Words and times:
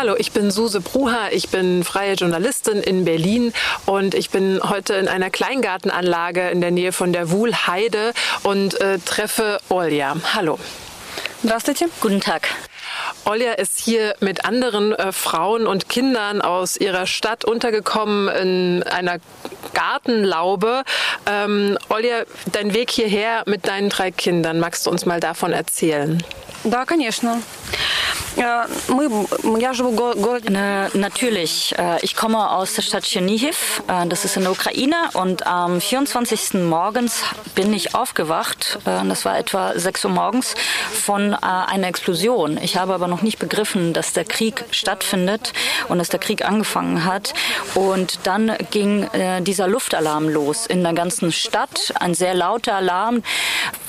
Hallo, 0.00 0.14
ich 0.18 0.32
bin 0.32 0.50
Suse 0.50 0.80
Bruha, 0.80 1.28
ich 1.30 1.48
bin 1.48 1.84
freie 1.84 2.14
Journalistin 2.14 2.82
in 2.82 3.04
Berlin 3.04 3.52
und 3.86 4.14
ich 4.14 4.30
bin 4.30 4.60
heute 4.62 4.94
in 4.94 5.08
einer 5.08 5.30
Kleingartenanlage 5.30 6.50
in 6.50 6.60
der 6.60 6.70
Nähe 6.70 6.92
von 6.92 7.12
der 7.12 7.30
Wuhlheide 7.30 8.12
und 8.42 8.80
äh, 8.80 8.98
treffe 8.98 9.58
Olja. 9.68 10.16
Hallo. 10.34 10.58
Здравствуйте. 11.42 11.86
Guten 12.00 12.20
Tag. 12.20 12.48
Olja 13.24 13.52
ist 13.52 13.78
hier 13.78 14.14
mit 14.20 14.44
anderen 14.44 14.92
äh, 14.92 15.12
Frauen 15.12 15.66
und 15.66 15.88
Kindern 15.88 16.40
aus 16.40 16.76
ihrer 16.76 17.06
Stadt 17.06 17.44
untergekommen 17.44 18.28
in 18.28 18.82
einer 18.84 19.18
Gartenlaube. 19.74 20.82
Ähm, 21.26 21.78
Olja, 21.88 22.22
dein 22.52 22.74
Weg 22.74 22.90
hierher 22.90 23.42
mit 23.46 23.66
deinen 23.66 23.90
drei 23.90 24.10
Kindern, 24.10 24.60
magst 24.60 24.86
du 24.86 24.90
uns 24.90 25.06
mal 25.06 25.20
davon 25.20 25.52
erzählen? 25.52 26.22
Да, 26.64 26.84
конечно. 26.84 27.42
Äh, 30.55 30.97
Natürlich. 30.97 31.75
Äh, 31.77 31.99
ich 32.01 32.15
komme 32.15 32.49
aus 32.51 32.73
der 32.73 32.81
Stadt 32.81 33.03
Chernihiv, 33.03 33.83
äh, 33.87 34.07
das 34.07 34.23
ist 34.25 34.37
in 34.37 34.43
der 34.43 34.51
Ukraine, 34.51 34.95
und 35.13 35.45
am 35.45 35.81
24. 35.81 36.53
morgens 36.69 37.23
bin 37.55 37.73
ich 37.73 37.93
aufgewacht, 37.95 38.79
das 38.85 39.25
war 39.25 39.37
etwa 39.37 39.73
6 39.77 40.05
Uhr 40.05 40.11
morgens, 40.11 40.55
von 40.93 41.33
einer 41.33 41.87
Explosion. 41.87 42.57
Ich 42.57 42.77
habe 42.77 42.93
aber 42.93 43.07
noch 43.07 43.21
nicht 43.21 43.39
begriffen, 43.39 43.93
dass 43.93 44.13
der 44.13 44.25
Krieg 44.25 44.63
stattfindet 44.71 45.53
und 45.89 45.97
dass 45.99 46.09
der 46.09 46.19
Krieg 46.19 46.45
angefangen 46.45 47.05
hat. 47.05 47.33
Und 47.75 48.19
dann 48.23 48.55
ging 48.71 49.07
dieser 49.41 49.67
Luftalarm 49.67 50.29
los 50.29 50.65
in 50.65 50.83
der 50.83 50.93
ganzen 50.93 51.31
Stadt, 51.31 51.93
ein 51.99 52.13
sehr 52.13 52.33
lauter 52.33 52.75
Alarm. 52.75 53.23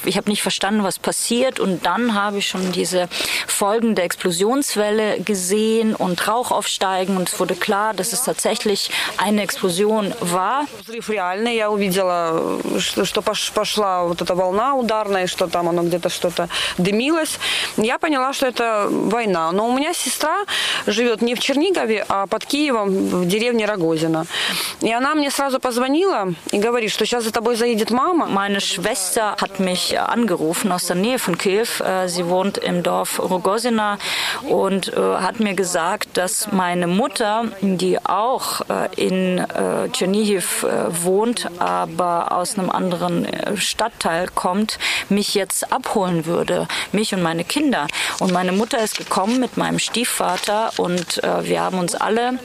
Ich 0.04 0.16
habe 0.16 0.28
nicht 0.28 0.42
verstanden, 0.42 0.82
was 0.82 0.98
passiert, 0.98 1.60
und 1.60 1.86
dann 1.86 2.14
habe 2.14 2.38
ich 2.38 2.48
schon 2.48 2.72
diese 2.72 3.08
Folgen 3.46 3.94
der 3.94 4.04
Explosion 4.04 4.31
Explosionswelle 4.31 5.19
gesehen 5.19 5.93
und 5.93 6.27
Rauch 6.27 6.51
aufsteigen 6.51 7.17
und 7.17 7.27
es 7.29 7.39
wurde 7.39 7.55
klar, 7.55 7.93
dass 7.93 8.13
es 8.13 8.23
tatsächlich 8.23 8.89
eine 9.17 9.41
Explosion 9.43 10.13
war. 10.21 10.65
Я 11.63 11.69
увидела, 11.69 12.59
что 12.79 13.21
пошла 13.21 14.03
вот 14.03 14.21
эта 14.21 14.33
волна 14.33 14.75
ударная, 14.75 15.27
что 15.27 15.47
там 15.47 15.67
оно 15.67 15.83
где-то 15.83 16.09
что-то 16.09 16.47
дымилось. 16.77 17.37
Я 17.75 17.97
поняла, 17.99 18.33
что 18.33 18.47
это 18.47 18.87
война. 18.89 19.51
Но 19.51 19.67
у 19.67 19.73
меня 19.77 19.93
сестра 19.93 20.37
живет 20.85 21.21
не 21.21 21.35
в 21.35 21.39
Чернигове, 21.39 22.05
а 22.07 22.27
под 22.27 22.45
Киевом 22.45 22.89
в 22.89 23.27
деревне 23.27 23.65
Рогозина. 23.65 24.25
И 24.81 24.91
она 24.91 25.15
мне 25.15 25.29
сразу 25.31 25.59
позвонила 25.59 26.33
и 26.51 26.59
говорит, 26.59 26.91
что 26.91 27.05
сейчас 27.05 27.23
за 27.25 27.31
тобой 27.31 27.55
заедет 27.55 27.91
мама. 27.91 28.27
Meine 28.27 28.61
Schwester 28.61 29.35
hat 29.41 29.59
mich 29.59 29.99
angerufen 29.99 30.71
aus 30.71 30.85
der 30.85 30.95
Nähe 30.95 31.19
von 31.19 31.37
Kiew. 31.37 31.67
Sie 32.07 32.25
wohnt 32.29 32.57
im 32.57 32.83
Dorf 32.83 33.19
Rogozina 33.19 33.97
und 34.48 34.92
äh, 34.92 35.00
hat 35.00 35.40
mir 35.40 35.54
gesagt, 35.54 36.16
dass 36.16 36.52
meine 36.52 36.86
Mutter, 36.86 37.44
die 37.60 37.98
auch 38.04 38.62
äh, 38.68 38.88
in 38.96 39.38
äh, 39.38 39.88
Tschernihiv 39.90 40.64
äh, 40.64 41.04
wohnt, 41.04 41.48
aber 41.58 42.32
aus 42.32 42.58
einem 42.58 42.70
anderen 42.70 43.24
äh, 43.24 43.56
Stadtteil 43.56 44.28
kommt, 44.34 44.78
mich 45.08 45.34
jetzt 45.34 45.72
abholen 45.72 46.26
würde, 46.26 46.68
mich 46.92 47.14
und 47.14 47.22
meine 47.22 47.44
Kinder. 47.44 47.86
Und 48.18 48.32
meine 48.32 48.52
Mutter 48.52 48.78
ist 48.78 48.98
gekommen 48.98 49.40
mit 49.40 49.56
meinem 49.56 49.78
Stiefvater 49.78 50.72
und 50.76 51.22
äh, 51.22 51.44
wir 51.44 51.62
haben 51.62 51.78
uns 51.78 51.94
alle 51.94 52.38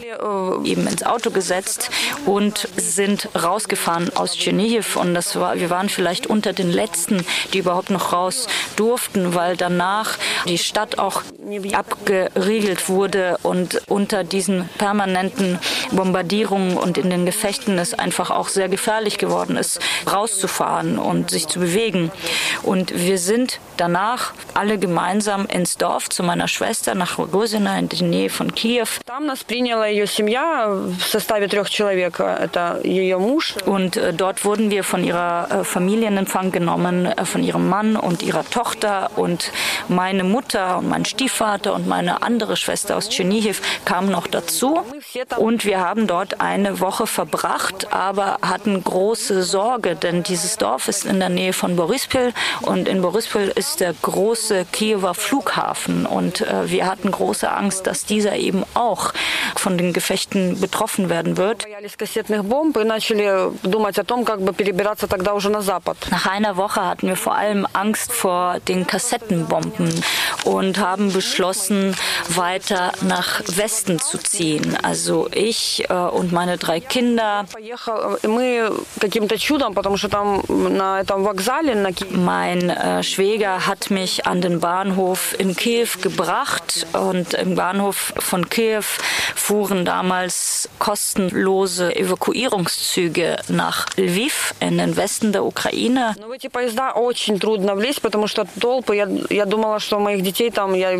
eben 0.63 0.87
ins 0.87 1.03
Auto 1.03 1.31
gesetzt 1.31 1.89
und 2.25 2.67
sind 2.75 3.29
rausgefahren 3.35 4.15
aus 4.15 4.35
Tschernihiv 4.35 4.95
und 4.95 5.13
das 5.13 5.39
war, 5.39 5.55
wir 5.55 5.69
waren 5.69 5.89
vielleicht 5.89 6.27
unter 6.27 6.53
den 6.53 6.71
letzten, 6.71 7.25
die 7.53 7.59
überhaupt 7.59 7.89
noch 7.89 8.13
raus 8.13 8.47
durften, 8.75 9.35
weil 9.35 9.57
danach 9.57 10.17
die 10.45 10.57
Stadt 10.57 10.99
auch 10.99 11.21
abgeriegelt 11.73 12.89
wurde 12.89 13.37
und 13.43 13.81
unter 13.87 14.23
diesen 14.23 14.69
permanenten 14.77 15.59
Bombardierungen 15.91 16.77
und 16.77 16.97
in 16.97 17.09
den 17.09 17.25
Gefechten 17.25 17.77
es 17.77 17.93
einfach 17.93 18.31
auch 18.31 18.49
sehr 18.49 18.69
gefährlich 18.69 19.17
geworden 19.17 19.57
ist, 19.57 19.79
rauszufahren 20.11 20.97
und 20.99 21.29
sich 21.31 21.47
zu 21.47 21.59
bewegen. 21.59 22.11
Und 22.63 22.93
wir 22.93 23.17
sind 23.17 23.59
danach 23.77 24.33
alle 24.53 24.77
gemeinsam 24.77 25.45
ins 25.45 25.77
Dorf 25.77 26.09
zu 26.09 26.23
meiner 26.23 26.47
Schwester 26.47 26.95
nach 26.95 27.17
Rogozina 27.17 27.77
in 27.79 27.89
der 27.89 28.01
Nähe 28.01 28.29
von 28.29 28.53
Kiew. 28.53 28.87
Und 33.65 33.97
äh, 33.97 34.13
dort 34.13 34.45
wurden 34.45 34.71
wir 34.71 34.83
von 34.83 35.03
ihrer 35.03 35.51
äh, 35.51 35.63
Familie 35.63 36.07
in 36.07 36.17
Empfang 36.17 36.51
genommen, 36.51 37.05
äh, 37.05 37.25
von 37.25 37.43
ihrem 37.43 37.69
Mann 37.69 37.95
und 37.95 38.23
ihrer 38.23 38.49
Tochter 38.49 39.11
und 39.15 39.51
meine 39.87 40.23
Mutter 40.31 40.77
und 40.77 40.89
mein 40.89 41.05
Stiefvater 41.05 41.73
und 41.73 41.87
meine 41.87 42.21
andere 42.21 42.57
Schwester 42.57 42.97
aus 42.97 43.09
Tschernihiv 43.09 43.61
kamen 43.85 44.09
noch 44.09 44.27
dazu. 44.27 44.79
Und 45.37 45.65
wir 45.65 45.79
haben 45.79 46.07
dort 46.07 46.41
eine 46.41 46.79
Woche 46.79 47.07
verbracht, 47.07 47.93
aber 47.93 48.39
hatten 48.41 48.83
große 48.83 49.43
Sorge, 49.43 49.95
denn 49.95 50.23
dieses 50.23 50.57
Dorf 50.57 50.87
ist 50.87 51.05
in 51.05 51.19
der 51.19 51.29
Nähe 51.29 51.53
von 51.53 51.75
Borispil 51.75 52.33
und 52.61 52.87
in 52.87 53.01
Borispil 53.01 53.51
ist 53.55 53.79
der 53.79 53.93
große 53.93 54.65
Kiewer 54.71 55.13
Flughafen. 55.13 56.05
Und 56.05 56.41
äh, 56.41 56.69
wir 56.69 56.85
hatten 56.85 57.11
große 57.11 57.49
Angst, 57.49 57.87
dass 57.87 58.05
dieser 58.05 58.35
eben 58.35 58.63
auch 58.73 59.13
von 59.55 59.77
den 59.77 59.93
Gefechten 59.93 60.59
betroffen 60.59 61.09
werden 61.09 61.37
wird. 61.37 61.65
Nach 66.11 66.25
einer 66.25 66.57
Woche 66.57 66.85
hatten 66.85 67.07
wir 67.07 67.15
vor 67.15 67.35
allem 67.35 67.67
Angst 67.73 68.11
vor 68.11 68.59
den 68.67 68.87
Kassettenbomben 68.87 70.03
und 70.44 70.78
haben 70.78 71.12
beschlossen, 71.12 71.96
weiter 72.28 72.92
nach 73.02 73.42
Westen 73.46 73.98
zu 73.98 74.18
ziehen. 74.18 74.76
Also 74.82 75.28
ich 75.32 75.84
äh, 75.88 75.94
und 75.94 76.32
meine 76.32 76.58
drei 76.58 76.80
Kinder. 76.80 77.44
Mein 82.10 82.70
äh, 82.70 83.02
Schwäger 83.02 83.66
hat 83.66 83.90
mich 83.90 84.26
an 84.26 84.40
den 84.40 84.60
Bahnhof 84.60 85.34
in 85.38 85.56
Kiew 85.56 85.88
gebracht 86.00 86.86
und 86.92 87.34
im 87.34 87.54
Bahnhof 87.54 88.12
von 88.18 88.48
Kiew 88.48 88.84
fuhren 89.34 89.84
damals 89.84 90.68
kostenlose 90.78 91.94
Evakuierungszüge 91.94 93.36
nach 93.48 93.86
Lviv 93.96 94.54
in 94.60 94.78
den 94.78 94.96
Westen 94.96 95.32
der 95.32 95.44
Ukraine. 95.44 96.14
Я 99.30 99.46
думала, 99.46 99.80
что 99.80 99.98
моих 100.06 100.22
детей 100.22 100.50
там, 100.50 100.74
я 100.74 100.98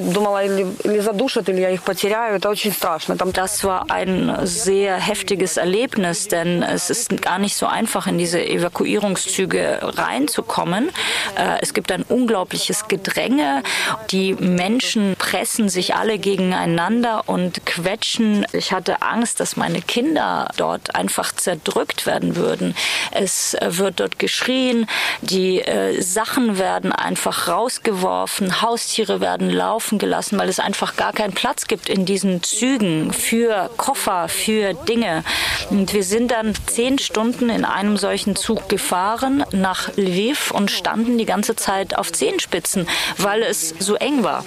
думала, 0.00 0.44
или, 0.44 0.66
или 0.84 0.98
задушат, 1.00 1.48
или 1.48 1.60
я 1.60 1.70
их 1.70 1.82
потеряю. 1.82 2.36
Это 2.36 2.48
очень 2.48 2.72
страшно. 2.72 3.16
Там 3.16 3.32
das 3.32 3.64
war 3.64 3.90
ein 3.90 4.46
sehr 4.46 4.96
heftiges 4.96 5.56
Erlebnis, 5.56 6.28
denn 6.28 6.62
es 6.62 6.90
ist 6.90 7.22
gar 7.22 7.38
nicht 7.38 7.56
so 7.56 7.66
einfach, 7.66 8.06
in 8.06 8.18
diese 8.18 8.44
Evakuierungszüge 8.44 9.80
reinzukommen. 9.82 10.90
Äh, 11.36 11.58
es 11.60 11.74
gibt 11.74 11.92
ein 11.92 12.02
unglaubliches 12.02 12.88
Gedränge. 12.88 13.62
Die 14.10 14.34
Menschen 14.34 15.16
pressen 15.18 15.68
sich 15.68 15.94
alle 15.94 16.18
gegeneinander 16.18 17.24
und 17.26 17.64
quetschen. 17.66 18.46
Ich 18.52 18.72
hatte 18.72 19.02
Angst, 19.02 19.40
dass 19.40 19.56
meine 19.56 19.80
Kinder 19.80 20.50
dort 20.56 20.94
einfach 20.94 21.32
zerdrückt 21.32 22.06
werden 22.06 22.36
würden. 22.36 22.74
Es 23.10 23.56
wird 23.62 24.00
dort 24.00 24.18
geschrien, 24.18 24.86
die 25.20 25.60
äh, 25.60 26.00
Sachen 26.00 26.58
werden 26.58 26.92
einfach 26.92 27.48
rausgeworfen, 27.48 28.39
Haustiere 28.61 29.21
werden 29.21 29.49
laufen 29.49 29.99
gelassen, 29.99 30.39
weil 30.39 30.49
es 30.49 30.59
einfach 30.59 30.95
gar 30.95 31.13
keinen 31.13 31.33
Platz 31.33 31.67
gibt 31.67 31.89
in 31.89 32.05
diesen 32.05 32.43
Zügen 32.43 33.13
für 33.13 33.69
Koffer, 33.77 34.27
für 34.27 34.73
Dinge. 34.73 35.23
Und 35.69 35.93
wir 35.93 36.03
sind 36.03 36.31
dann 36.31 36.53
zehn 36.67 36.97
Stunden 36.99 37.49
in 37.49 37.65
einem 37.65 37.97
solchen 37.97 38.35
Zug 38.35 38.69
gefahren 38.69 39.43
nach 39.51 39.89
Lviv 39.95 40.51
und 40.51 40.71
standen 40.71 41.17
die 41.17 41.25
ganze 41.25 41.55
Zeit 41.55 41.97
auf 41.97 42.11
Zehenspitzen, 42.11 42.87
weil 43.17 43.43
es 43.43 43.75
so 43.79 43.95
eng 43.95 44.23
war. 44.23 44.43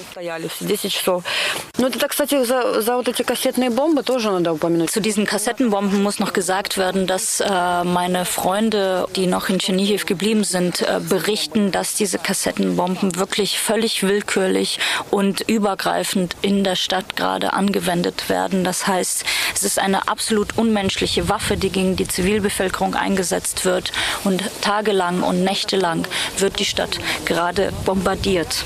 Zu 4.88 5.00
diesen 5.00 5.26
Kassettenbomben 5.26 6.02
muss 6.02 6.18
noch 6.18 6.32
gesagt 6.32 6.78
werden, 6.78 7.06
dass 7.06 7.40
äh, 7.40 7.84
meine 7.84 8.24
Freunde, 8.24 9.06
die 9.16 9.26
noch 9.26 9.48
in 9.48 9.58
Tschernihiv 9.58 10.06
geblieben 10.06 10.44
sind, 10.44 10.82
äh, 10.82 11.00
berichten, 11.00 11.72
dass 11.72 11.94
diese 11.94 12.18
Kassettenbomben 12.18 13.16
wirklich 13.16 13.58
völlig 13.58 13.83
willkürlich 14.02 14.78
und 15.10 15.42
übergreifend 15.42 16.36
in 16.42 16.64
der 16.64 16.76
Stadt 16.76 17.16
gerade 17.16 17.52
angewendet 17.52 18.28
werden. 18.28 18.64
Das 18.64 18.86
heißt, 18.86 19.24
es 19.54 19.62
ist 19.62 19.78
eine 19.78 20.08
absolut 20.08 20.56
unmenschliche 20.56 21.28
Waffe, 21.28 21.56
die 21.56 21.70
gegen 21.70 21.96
die 21.96 22.08
Zivilbevölkerung 22.08 22.94
eingesetzt 22.94 23.64
wird. 23.64 23.92
Und 24.24 24.42
tagelang 24.62 25.22
und 25.22 25.44
nächtelang 25.44 26.06
wird 26.38 26.58
die 26.58 26.64
Stadt 26.64 26.98
gerade 27.24 27.72
bombardiert. 27.84 28.64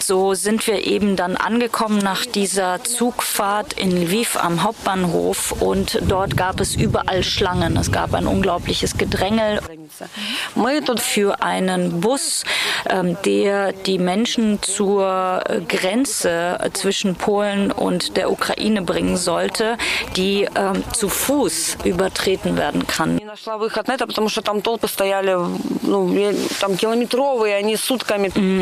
So 0.00 0.34
sind 0.34 0.66
wir 0.66 0.86
eben 0.86 1.16
dann 1.16 1.36
angekommen 1.36 1.98
nach 1.98 2.24
dieser 2.24 2.82
Zugfahrt 2.84 3.72
in 3.72 3.90
Lviv 3.90 4.36
am 4.36 4.62
Hauptbahnhof 4.62 5.52
und 5.60 6.00
dort 6.08 6.36
gab 6.36 6.60
es 6.60 6.74
überall 6.74 7.22
Schlangen. 7.22 7.76
Es 7.76 7.92
gab 7.96 8.12
ein 8.12 8.26
unglaubliches 8.26 8.98
Gedrängel 8.98 9.58
für 11.00 11.40
einen 11.40 12.02
Bus, 12.02 12.44
ähm, 12.90 13.16
der 13.24 13.72
die 13.72 13.98
Menschen 13.98 14.60
zur 14.60 15.42
Grenze 15.66 16.58
zwischen 16.74 17.14
Polen 17.14 17.72
und 17.72 18.18
der 18.18 18.30
Ukraine 18.30 18.82
bringen 18.82 19.16
sollte, 19.16 19.78
die 20.14 20.42
ähm, 20.42 20.84
zu 20.92 21.08
Fuß 21.08 21.78
übertreten 21.84 22.58
werden 22.58 22.86
kann. 22.86 23.18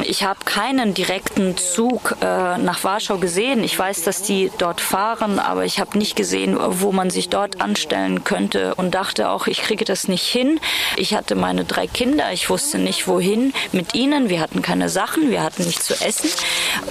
Ich 0.04 0.24
habe 0.24 0.40
keinen 0.44 0.94
direkten 0.94 1.56
Zug 1.56 2.16
äh, 2.20 2.58
nach 2.58 2.82
Warschau 2.82 3.18
gesehen. 3.18 3.62
Ich 3.62 3.78
weiß, 3.78 4.02
dass 4.02 4.22
die 4.22 4.50
dort 4.58 4.80
fahren, 4.80 5.38
aber 5.38 5.64
ich 5.64 5.78
habe 5.78 5.96
nicht 5.96 6.16
gesehen, 6.16 6.58
wo 6.58 6.90
man 6.90 7.10
sich 7.10 7.28
dort 7.28 7.60
anstellen 7.60 8.24
könnte 8.24 8.74
und 8.74 8.96
dachte 8.96 9.30
auch, 9.30 9.46
ich 9.46 9.62
kriege 9.62 9.84
das 9.84 10.08
nicht 10.08 10.26
hin. 10.26 10.58
Ich 10.96 11.14
hatte 11.14 11.36
meine 11.36 11.64
drei 11.64 11.86
Kinder, 11.86 12.32
ich 12.32 12.50
wusste 12.50 12.78
nicht 12.78 13.06
wohin 13.06 13.52
mit 13.70 13.94
ihnen. 13.94 14.28
Wir 14.28 14.40
hatten 14.40 14.60
keine 14.60 14.88
Sachen, 14.88 15.30
wir 15.30 15.44
hatten 15.44 15.64
nichts 15.64 15.86
zu 15.86 15.94
essen 16.04 16.30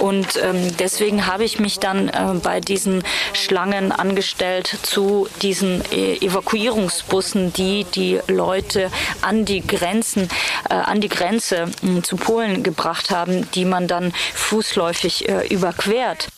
und 0.00 0.40
ähm, 0.42 0.74
deswegen 0.78 1.26
habe 1.26 1.44
ich 1.44 1.60
mich 1.60 1.80
dann 1.80 2.08
äh, 2.08 2.34
bei 2.42 2.60
diesen 2.60 3.04
Schlangen 3.34 3.92
angestellt 3.92 4.78
zu 4.82 5.28
diesen 5.42 5.82
äh, 5.92 6.14
Evakuierungsbussen, 6.16 7.52
die 7.52 7.73
die 7.82 8.20
Leute 8.28 8.92
an 9.22 9.44
die 9.44 9.66
Grenzen, 9.66 10.28
äh, 10.70 10.74
an 10.74 11.00
die 11.00 11.08
Grenze 11.08 11.64
äh, 11.82 12.02
zu 12.02 12.16
Polen 12.16 12.62
gebracht 12.62 13.10
haben, 13.10 13.50
die 13.52 13.64
man 13.64 13.88
dann 13.88 14.12
fußläufig 14.34 15.28
äh, 15.28 15.48
überquert. 15.48 16.28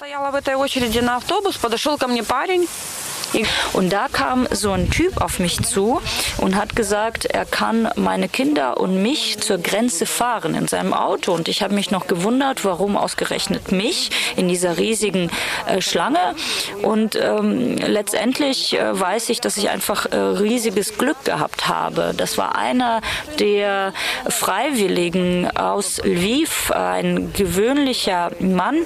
Und 3.72 3.92
da 3.92 4.06
kam 4.10 4.46
so 4.50 4.72
ein 4.72 4.90
Typ 4.90 5.20
auf 5.20 5.38
mich 5.38 5.62
zu 5.62 6.00
und 6.38 6.56
hat 6.56 6.76
gesagt, 6.76 7.26
er 7.26 7.44
kann 7.44 7.88
meine 7.96 8.28
Kinder 8.28 8.78
und 8.78 9.02
mich 9.02 9.38
zur 9.40 9.58
Grenze 9.58 10.06
fahren 10.06 10.54
in 10.54 10.68
seinem 10.68 10.94
Auto. 10.94 11.32
Und 11.32 11.48
ich 11.48 11.62
habe 11.62 11.74
mich 11.74 11.90
noch 11.90 12.06
gewundert, 12.06 12.64
warum 12.64 12.96
ausgerechnet 12.96 13.72
mich 13.72 14.10
in 14.36 14.48
dieser 14.48 14.78
riesigen 14.78 15.30
äh, 15.66 15.80
Schlange. 15.80 16.34
Und 16.82 17.16
ähm, 17.16 17.76
letztendlich 17.76 18.78
äh, 18.78 18.98
weiß 18.98 19.28
ich, 19.28 19.40
dass 19.40 19.56
ich 19.56 19.70
einfach 19.70 20.06
äh, 20.06 20.16
riesiges 20.16 20.96
Glück 20.98 21.24
gehabt 21.24 21.68
habe. 21.68 22.14
Das 22.16 22.38
war 22.38 22.56
einer 22.56 23.00
der 23.38 23.92
Freiwilligen 24.28 25.50
aus 25.56 25.98
Lviv, 26.04 26.70
ein 26.70 27.32
gewöhnlicher 27.32 28.30
Mann, 28.40 28.76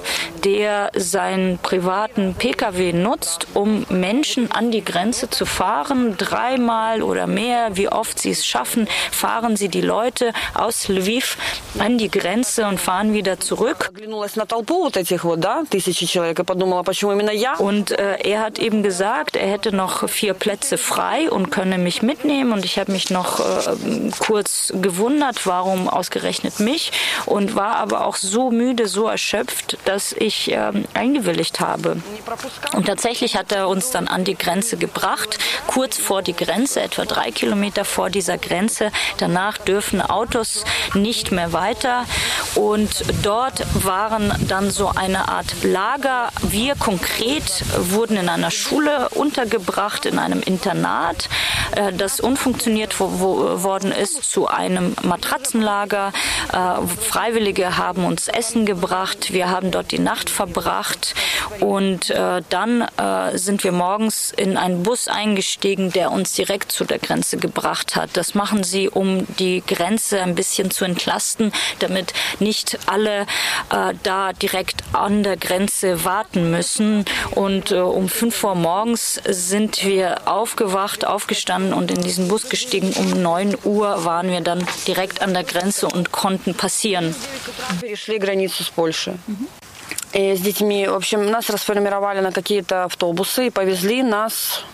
der 0.43 0.91
seinen 0.95 1.59
privaten 1.59 2.33
Pkw 2.35 2.93
nutzt, 2.93 3.47
um 3.53 3.85
Menschen 3.89 4.30
Menschen 4.31 4.51
an 4.51 4.71
die 4.71 4.83
Grenze 4.83 5.29
zu 5.29 5.45
fahren, 5.45 6.15
dreimal 6.17 7.03
oder 7.03 7.27
mehr, 7.27 7.75
wie 7.75 7.89
oft 7.89 8.17
sie 8.17 8.31
es 8.31 8.45
schaffen, 8.45 8.87
fahren 9.11 9.57
sie 9.57 9.67
die 9.67 9.81
Leute 9.81 10.31
aus 10.53 10.87
Lviv 10.87 11.37
an 11.79 11.97
die 11.97 12.09
Grenze 12.09 12.65
und 12.65 12.79
fahren 12.79 13.13
wieder 13.13 13.41
zurück. 13.41 13.91
Und 17.57 17.91
äh, 17.91 18.19
er 18.23 18.39
hat 18.39 18.59
eben 18.59 18.83
gesagt, 18.83 19.35
er 19.35 19.49
hätte 19.49 19.75
noch 19.75 20.07
vier 20.07 20.33
Plätze 20.33 20.77
frei 20.77 21.29
und 21.29 21.51
könne 21.51 21.77
mich 21.77 22.01
mitnehmen. 22.01 22.53
Und 22.53 22.63
ich 22.63 22.79
habe 22.79 22.93
mich 22.93 23.09
noch 23.09 23.41
äh, 23.41 23.75
kurz 24.19 24.71
gewundert, 24.81 25.45
warum 25.45 25.89
ausgerechnet 25.89 26.61
mich 26.61 26.93
und 27.25 27.55
war 27.55 27.75
aber 27.75 28.05
auch 28.05 28.15
so 28.15 28.49
müde, 28.49 28.87
so 28.87 29.07
erschöpft, 29.07 29.77
dass 29.83 30.13
ich 30.13 30.51
äh, 30.53 30.71
eingewilligt 30.93 31.59
habe. 31.59 31.97
Und 32.73 32.87
tatsächlich 32.87 33.35
hat 33.35 33.51
er 33.51 33.67
uns 33.67 33.89
dann 33.89 34.07
an 34.07 34.20
die 34.23 34.37
Grenze 34.37 34.77
gebracht, 34.77 35.37
kurz 35.67 35.97
vor 35.97 36.21
die 36.21 36.35
Grenze, 36.35 36.81
etwa 36.81 37.05
drei 37.05 37.31
Kilometer 37.31 37.85
vor 37.85 38.09
dieser 38.09 38.37
Grenze. 38.37 38.91
Danach 39.17 39.57
dürfen 39.57 40.01
Autos 40.01 40.63
nicht 40.93 41.31
mehr 41.31 41.53
weiter. 41.53 42.05
Und 42.55 43.03
dort 43.23 43.65
waren 43.85 44.33
dann 44.47 44.71
so 44.71 44.89
eine 44.89 45.29
Art 45.29 45.63
Lager. 45.63 46.29
Wir 46.41 46.75
konkret 46.75 47.63
wurden 47.77 48.17
in 48.17 48.29
einer 48.29 48.51
Schule 48.51 49.09
untergebracht, 49.09 50.05
in 50.05 50.19
einem 50.19 50.41
Internat, 50.41 51.29
äh, 51.75 51.93
das 51.93 52.19
unfunktioniert 52.19 52.99
worden 52.99 53.91
ist, 53.91 54.23
zu 54.23 54.47
einem 54.47 54.95
Matratzenlager. 55.03 56.11
Äh, 56.51 56.87
Freiwillige 57.01 57.77
haben 57.77 58.05
uns 58.05 58.27
Essen 58.27 58.65
gebracht. 58.65 59.33
Wir 59.33 59.49
haben 59.49 59.71
dort 59.71 59.91
die 59.91 59.99
Nacht 59.99 60.29
verbracht. 60.29 61.15
Und 61.59 62.09
äh, 62.09 62.41
dann 62.49 62.87
sind 63.33 63.63
wir 63.63 63.71
morgens 63.71 64.10
in 64.35 64.57
einen 64.57 64.83
Bus 64.83 65.07
eingestiegen, 65.07 65.91
der 65.91 66.11
uns 66.11 66.33
direkt 66.33 66.71
zu 66.71 66.85
der 66.85 66.99
Grenze 66.99 67.37
gebracht 67.37 67.95
hat. 67.95 68.11
Das 68.13 68.35
machen 68.35 68.63
sie, 68.63 68.89
um 68.89 69.25
die 69.37 69.63
Grenze 69.65 70.21
ein 70.21 70.35
bisschen 70.35 70.71
zu 70.71 70.85
entlasten, 70.85 71.51
damit 71.79 72.13
nicht 72.39 72.79
alle 72.85 73.21
äh, 73.69 73.93
da 74.03 74.33
direkt 74.33 74.83
an 74.93 75.23
der 75.23 75.37
Grenze 75.37 76.03
warten 76.05 76.51
müssen. 76.51 77.05
Und 77.31 77.71
äh, 77.71 77.75
um 77.75 78.09
5 78.09 78.43
Uhr 78.43 78.55
morgens 78.55 79.21
sind 79.27 79.83
wir 79.85 80.27
aufgewacht, 80.27 81.05
aufgestanden 81.05 81.73
und 81.73 81.91
in 81.91 82.01
diesen 82.01 82.27
Bus 82.27 82.49
gestiegen. 82.49 82.93
Um 82.93 83.21
9 83.21 83.57
Uhr 83.63 84.05
waren 84.05 84.29
wir 84.29 84.41
dann 84.41 84.65
direkt 84.87 85.21
an 85.21 85.33
der 85.33 85.43
Grenze 85.43 85.87
und 85.87 86.11
konnten 86.11 86.55
passieren. 86.55 87.15
Mhm. 87.81 88.51
с 88.51 89.60
детьми. 90.41 90.87
В 90.87 90.95
общем, 90.95 91.29
нас 91.29 91.49
расформировали 91.49 92.19
на 92.19 92.31
какие-то 92.31 92.85
автобусы 92.85 93.47
и 93.47 93.49
повезли 93.49 94.03
нас 94.03 94.65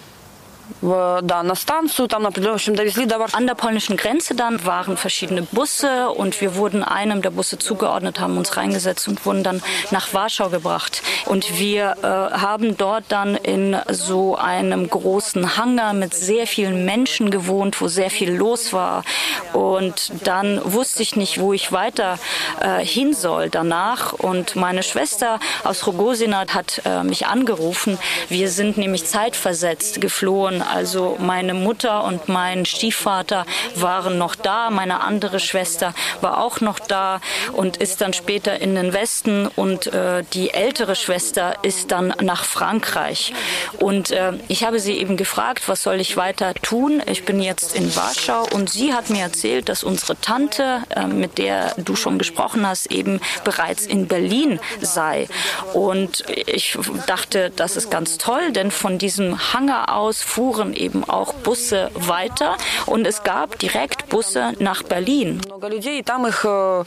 da 0.80 1.42
на 1.42 1.54
станцию, 1.54 2.08
там, 2.08 2.24
в 2.24 2.48
общем, 2.48 2.74
довезли 2.74 3.06
до 3.06 3.22
An 3.32 3.46
der 3.46 3.54
polnischen 3.54 3.96
Grenze 3.96 4.34
dann 4.34 4.64
waren 4.64 4.96
verschiedene 4.96 5.42
Busse 5.42 6.10
und 6.10 6.40
wir 6.40 6.56
wurden 6.56 6.82
einem 6.82 7.22
der 7.22 7.30
Busse 7.30 7.58
zugeordnet, 7.58 8.18
haben 8.18 8.36
uns 8.36 8.56
reingesetzt 8.56 9.06
und 9.06 9.24
wurden 9.24 9.44
dann 9.44 9.62
nach 9.90 10.12
Warschau 10.12 10.48
gebracht. 10.48 11.02
Und 11.26 11.58
wir 11.58 11.96
äh, 12.02 12.06
haben 12.06 12.76
dort 12.76 13.04
dann 13.08 13.36
in 13.36 13.76
so 13.88 14.36
einem 14.36 14.88
großen 14.88 15.56
Hangar 15.56 15.92
mit 15.92 16.14
sehr 16.14 16.46
vielen 16.46 16.84
Menschen 16.84 17.30
gewohnt, 17.30 17.80
wo 17.80 17.88
sehr 17.88 18.10
viel 18.10 18.32
los 18.32 18.72
war. 18.72 19.04
Und 19.52 20.12
dann 20.24 20.60
wusste 20.64 21.02
ich 21.02 21.14
nicht, 21.14 21.38
wo 21.38 21.52
ich 21.52 21.70
weiter 21.70 22.18
äh, 22.60 22.84
hin 22.84 23.14
soll 23.14 23.50
danach. 23.50 24.12
Und 24.14 24.56
meine 24.56 24.82
Schwester 24.82 25.38
aus 25.62 25.86
Rogosina 25.86 26.44
hat 26.52 26.82
äh, 26.84 27.04
mich 27.04 27.26
angerufen. 27.26 27.98
Wir 28.28 28.50
sind 28.50 28.78
nämlich 28.78 29.06
zeitversetzt 29.06 30.00
geflohen 30.00 30.55
also 30.61 31.17
meine 31.19 31.53
Mutter 31.53 32.03
und 32.03 32.29
mein 32.29 32.65
Stiefvater 32.65 33.45
waren 33.75 34.17
noch 34.17 34.35
da, 34.35 34.69
meine 34.69 35.01
andere 35.01 35.39
Schwester 35.39 35.93
war 36.21 36.41
auch 36.43 36.61
noch 36.61 36.79
da 36.79 37.21
und 37.53 37.77
ist 37.77 38.01
dann 38.01 38.13
später 38.13 38.59
in 38.59 38.75
den 38.75 38.93
Westen 38.93 39.47
und 39.47 39.87
äh, 39.87 40.23
die 40.33 40.51
ältere 40.51 40.95
Schwester 40.95 41.55
ist 41.61 41.91
dann 41.91 42.13
nach 42.21 42.43
Frankreich. 42.43 43.33
Und 43.79 44.11
äh, 44.11 44.33
ich 44.47 44.63
habe 44.63 44.79
sie 44.79 44.93
eben 44.93 45.17
gefragt, 45.17 45.67
was 45.67 45.83
soll 45.83 45.99
ich 45.99 46.17
weiter 46.17 46.53
tun? 46.55 47.01
Ich 47.05 47.25
bin 47.25 47.41
jetzt 47.41 47.75
in 47.75 47.95
Warschau 47.95 48.47
und 48.53 48.69
sie 48.69 48.93
hat 48.93 49.09
mir 49.09 49.21
erzählt, 49.21 49.69
dass 49.69 49.83
unsere 49.83 50.19
Tante, 50.19 50.83
äh, 50.95 51.07
mit 51.07 51.37
der 51.37 51.73
du 51.77 51.95
schon 51.95 52.17
gesprochen 52.17 52.67
hast, 52.67 52.91
eben 52.91 53.19
bereits 53.43 53.85
in 53.85 54.07
Berlin 54.07 54.59
sei. 54.81 55.27
Und 55.73 56.23
ich 56.45 56.77
dachte, 57.07 57.51
das 57.55 57.77
ist 57.77 57.91
ganz 57.91 58.17
toll, 58.17 58.51
denn 58.51 58.71
von 58.71 58.97
diesem 58.97 59.53
Hangar 59.53 59.95
aus 59.95 60.21
fuhr 60.21 60.46
fuhren 60.47 60.73
eben 60.73 61.03
auch 61.03 61.33
Busse 61.33 61.91
weiter 61.93 62.57
und 62.85 63.05
es 63.05 63.23
gab 63.23 63.59
direkt 63.59 64.07
Busse 64.09 64.53
nach 64.59 64.83
Berlin. 64.83 65.41
Людей, 65.69 66.01
там 66.03 66.25
их 66.25 66.45
э, 66.45 66.83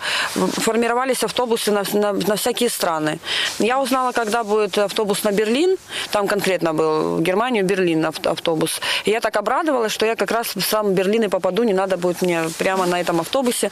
формировались 0.66 1.22
автобусы 1.22 1.70
на, 1.70 1.82
на, 1.92 2.36
всякие 2.36 2.70
страны. 2.70 3.18
Я 3.58 3.78
узнала, 3.78 4.12
когда 4.12 4.42
будет 4.42 4.78
автобус 4.78 5.24
на 5.24 5.32
Берлин, 5.32 5.76
там 6.12 6.26
конкретно 6.26 6.72
был 6.72 7.20
Германию, 7.20 7.64
Берлин 7.64 8.06
автобус. 8.06 8.80
Я 9.04 9.20
так 9.20 9.36
обрадовалась, 9.36 9.92
что 9.92 10.06
я 10.06 10.16
как 10.16 10.30
раз 10.30 10.56
в 10.56 10.62
сам 10.62 10.94
Берлин 10.94 11.24
и 11.24 11.28
попаду, 11.28 11.64
не 11.64 11.74
надо 11.74 11.98
будет 11.98 12.22
мне 12.22 12.44
прямо 12.58 12.86
на 12.86 12.98
этом 13.00 13.20
автобусе. 13.20 13.70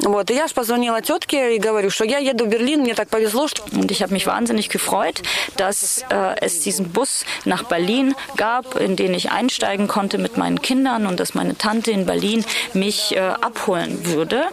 Вот. 0.00 0.30
И 0.30 0.34
я 0.34 0.46
же 0.48 0.54
позвонила 0.54 1.00
тетке 1.00 1.56
и 1.56 1.58
говорю, 1.58 1.90
что 1.90 2.04
я 2.04 2.18
еду 2.18 2.44
в 2.46 2.48
Берлин, 2.48 2.80
мне 2.80 2.94
так 2.94 3.08
повезло. 3.08 3.48
Что... 3.48 3.62
Und 3.72 3.90
ich 3.90 4.02
habe 4.02 4.12
mich 4.12 4.26
wahnsinnig 4.26 4.68
gefreut, 4.68 5.22
dass 5.56 6.04
äh, 6.10 6.34
es 6.40 6.60
diesen 6.60 6.90
Bus 6.90 7.24
nach 7.44 7.64
Berlin 7.64 8.14
gab, 8.36 8.76
in 8.76 8.96
den 8.96 9.14
ich 9.14 9.30
einsteigen 9.30 9.88
konnte 9.88 10.18
mit 10.18 10.36
meinen 10.36 10.60
Kindern 10.60 11.06
und 11.06 11.20
dass 11.20 11.34
meine 11.34 11.56
Tante 11.56 11.92
in 11.92 12.06
Berlin 12.06 12.44
mich 12.74 13.16
äh, 13.16 13.20
abholen 13.20 14.04
würde. 14.06 14.44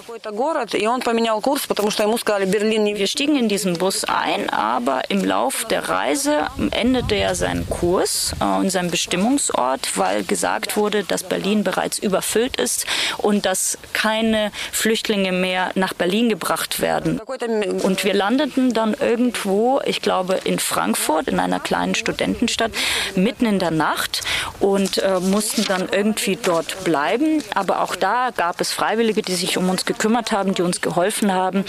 Wir 3.00 3.08
stiegen 3.08 3.36
in 3.36 3.50
diesen 3.50 3.78
Bus 3.78 4.04
ein, 4.04 4.50
aber 4.50 5.10
im 5.10 5.24
Lauf 5.24 5.66
der 5.66 5.90
Reise 5.90 6.48
endete 6.72 7.16
er 7.16 7.36
seinen 7.36 7.68
Kurs 7.70 8.34
äh, 8.40 8.44
und 8.44 8.70
seinen 8.70 8.92
Bestimmungsort, 8.92 9.98
weil 9.98 10.24
gesagt 10.24 10.78
wurde, 10.78 11.04
dass 11.04 11.24
Berlin 11.24 11.64
bereits 11.64 11.98
überfüllt 11.98 12.58
ist 12.58 12.86
und 13.18 13.46
dass 13.46 13.78
keine 13.94 14.52
Flüchtlinge 14.72 15.32
mehr 15.41 15.71
nach 15.75 15.95
Berlin 15.95 16.29
gebracht 16.29 16.81
werden. 16.81 17.21
Und 17.21 18.05
wir 18.05 18.15
landeten 18.15 18.73
dann 18.73 18.95
irgendwo, 18.95 19.81
ich 19.85 20.03
glaube 20.03 20.41
in 20.45 20.59
Frankfurt, 20.59 21.29
in 21.29 21.39
einer 21.39 21.61
kleinen 21.61 21.95
Studentenstadt, 21.95 22.73
mitten 23.15 23.47
in 23.47 23.59
der 23.59 23.71
Nacht 23.71 24.23
und 24.61 24.99
äh, 24.99 25.21
mussten 25.21 25.65
dann 25.65 25.89
irgendwie 25.91 26.37
dort 26.37 26.85
bleiben. 26.85 27.43
Aber 27.55 27.83
auch 27.83 27.97
da 27.97 28.31
gab 28.37 28.61
es 28.61 28.73
Freiwillige, 28.73 29.23
die 29.23 29.35
sich 29.35 29.57
um 29.57 29.69
uns 29.71 29.85
gekümmert 29.85 30.33
haben, 30.33 30.55
die 30.55 30.63
uns 30.63 30.81
geholfen 30.81 31.33
haben. 31.33 31.65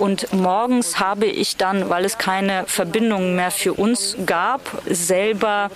Und 0.00 0.32
morgens 0.32 1.00
habe 1.00 1.26
ich 1.26 1.56
dann, 1.56 1.88
weil 1.88 2.04
es 2.04 2.18
keine 2.18 2.64
Verbindung 2.66 3.34
mehr 3.36 3.50
für 3.50 3.72
uns 3.74 4.16
gab, 4.26 4.60
selber 4.86 5.70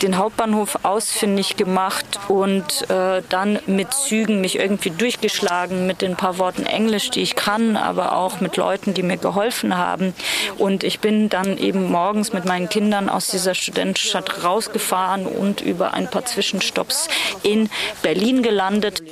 den 0.00 0.16
Hauptbahnhof 0.18 0.78
ausfindig 0.84 1.56
gemacht 1.56 2.06
und 2.28 2.88
äh, 2.88 2.94
dann 3.28 3.58
mit 3.66 3.92
Zügen 3.92 4.40
mich 4.40 4.58
irgendwie 4.58 4.90
durchgeschlagen 4.90 5.86
mit 5.86 6.02
den 6.02 6.16
paar 6.16 6.38
Worten 6.38 6.66
Englisch, 6.66 7.10
die 7.10 7.22
ich 7.22 7.36
kann, 7.36 7.76
aber 7.76 8.16
auch 8.16 8.40
mit 8.40 8.56
Leuten, 8.56 8.94
die 8.94 9.02
mir 9.02 9.16
geholfen 9.16 9.76
haben. 9.76 10.14
Und 10.58 10.84
ich 10.84 11.00
bin 11.00 11.28
dann 11.28 11.58
eben 11.58 11.90
morgens 11.90 12.32
mit 12.32 12.44
meinen 12.44 12.68
Kindern 12.68 13.08
aus 13.08 13.28
dieser 13.28 13.54
Studentenstadt 13.54 14.44
rausgefahren 14.44 15.26
und 15.26 15.60
über 15.60 15.94
ein 15.94 16.08
paar 16.08 16.24
Zwischenstopps 16.24 17.08
in 17.42 17.70
Berlin 18.02 18.42
gelandet. 18.42 19.02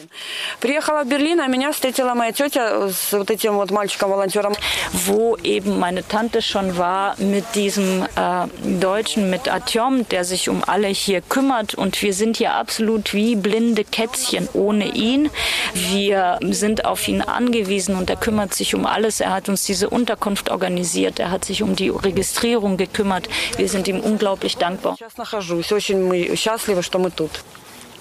Wo 4.92 5.36
eben 5.42 5.78
meine 5.78 6.06
Tante 6.06 6.42
schon 6.42 6.76
war 6.76 7.14
mit 7.18 7.44
diesem 7.54 8.02
äh, 8.02 8.78
Deutschen, 8.80 9.30
mit 9.30 9.48
Artyom, 9.48 10.08
der 10.08 10.24
sich 10.24 10.48
um 10.48 10.62
alle 10.66 10.88
hier 10.88 11.20
kümmert. 11.20 11.74
Und 11.74 12.02
wir 12.02 12.14
sind 12.14 12.36
hier 12.36 12.54
absolut 12.54 13.14
wie 13.14 13.36
blinde 13.36 13.79
Kätzchen 13.84 14.48
ohne 14.52 14.94
ihn. 14.94 15.30
Wir 15.74 16.38
sind 16.50 16.84
auf 16.84 17.06
ihn 17.08 17.22
angewiesen 17.22 17.96
und 17.96 18.10
er 18.10 18.16
kümmert 18.16 18.54
sich 18.54 18.74
um 18.74 18.86
alles. 18.86 19.20
Er 19.20 19.32
hat 19.32 19.48
uns 19.48 19.64
diese 19.64 19.90
Unterkunft 19.90 20.50
organisiert. 20.50 21.18
Er 21.18 21.30
hat 21.30 21.44
sich 21.44 21.62
um 21.62 21.76
die 21.76 21.88
Registrierung 21.88 22.76
gekümmert. 22.76 23.28
Wir 23.56 23.68
sind 23.68 23.88
ihm 23.88 24.00
unglaublich 24.00 24.56
dankbar. 24.56 24.96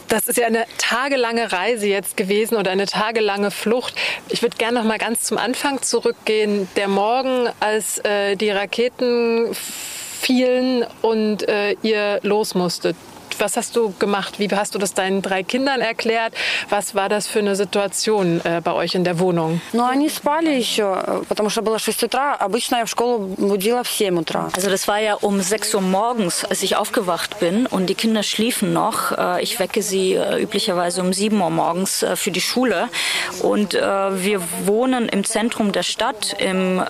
Das 0.09 0.27
ist 0.27 0.37
ja 0.39 0.47
eine 0.47 0.65
tagelange 0.79 1.51
Reise 1.51 1.85
jetzt 1.85 2.17
gewesen 2.17 2.55
oder 2.55 2.71
eine 2.71 2.87
tagelange 2.87 3.51
Flucht. 3.51 3.93
Ich 4.29 4.41
würde 4.41 4.57
gerne 4.57 4.79
noch 4.79 4.85
mal 4.85 4.97
ganz 4.97 5.21
zum 5.21 5.37
Anfang 5.37 5.83
zurückgehen. 5.83 6.67
Der 6.75 6.87
Morgen, 6.87 7.47
als 7.59 7.99
äh, 7.99 8.35
die 8.35 8.49
Raketen 8.49 9.53
fielen 9.53 10.83
und 11.03 11.47
äh, 11.47 11.75
ihr 11.83 12.19
los 12.23 12.55
musstet 12.55 12.95
Was 13.38 13.56
hast 13.56 13.76
du 13.76 13.92
gemacht? 13.98 14.38
Wie 14.38 14.48
hast 14.48 14.74
du 14.74 14.78
das 14.78 14.94
deinen 14.94 15.22
drei 15.22 15.42
Kindern 15.42 15.80
erklärt? 15.80 16.34
Was 16.70 16.94
war 16.94 17.08
das 17.08 17.26
für 17.26 17.40
eine 17.40 17.56
Situation 17.56 18.40
äh, 18.44 18.60
bei 18.62 18.72
euch 18.72 18.94
in 18.94 19.04
der 19.04 19.18
Wohnung? 19.18 19.60
Ну, 19.72 19.84
они 19.84 20.08
спали 20.08 20.50
еще, 20.50 21.24
потому 21.28 21.50
что 21.50 21.62
было 21.62 21.78
6 21.78 22.04
утра. 22.04 22.34
Обычно 22.34 22.76
я 22.76 22.84
в 22.84 22.88
школу 22.88 23.18
будила 23.36 23.82
в 23.82 23.88
7 23.88 24.18
утра. 24.18 24.50
Also 24.54 24.70
das 24.70 24.86
war 24.88 24.98
ja 24.98 25.14
um 25.14 25.40
6 25.40 25.74
Uhr 25.74 25.80
morgens, 25.80 26.44
als 26.44 26.62
ich 26.62 26.76
aufgewacht 26.76 27.40
bin 27.40 27.66
und 27.66 27.86
die 27.86 27.94
Kinder 27.94 28.22
schliefen 28.22 28.72
noch. 28.72 29.12
Äh, 29.12 29.42
ich 29.42 29.58
wecke 29.58 29.82
sie 29.82 30.14
äh, 30.14 30.40
üblicherweise 30.40 31.00
um 31.00 31.12
7 31.12 31.40
Uhr 31.40 31.50
morgens 31.50 32.02
äh, 32.02 32.16
für 32.16 32.30
die 32.30 32.40
Schule. 32.40 32.88
Und 33.42 33.74
wir 33.74 34.40
wohnen 34.64 35.08
im 35.08 35.24
Zentrum 35.24 35.72
der 35.72 35.82
Stadt 35.82 36.36
im 36.38 36.82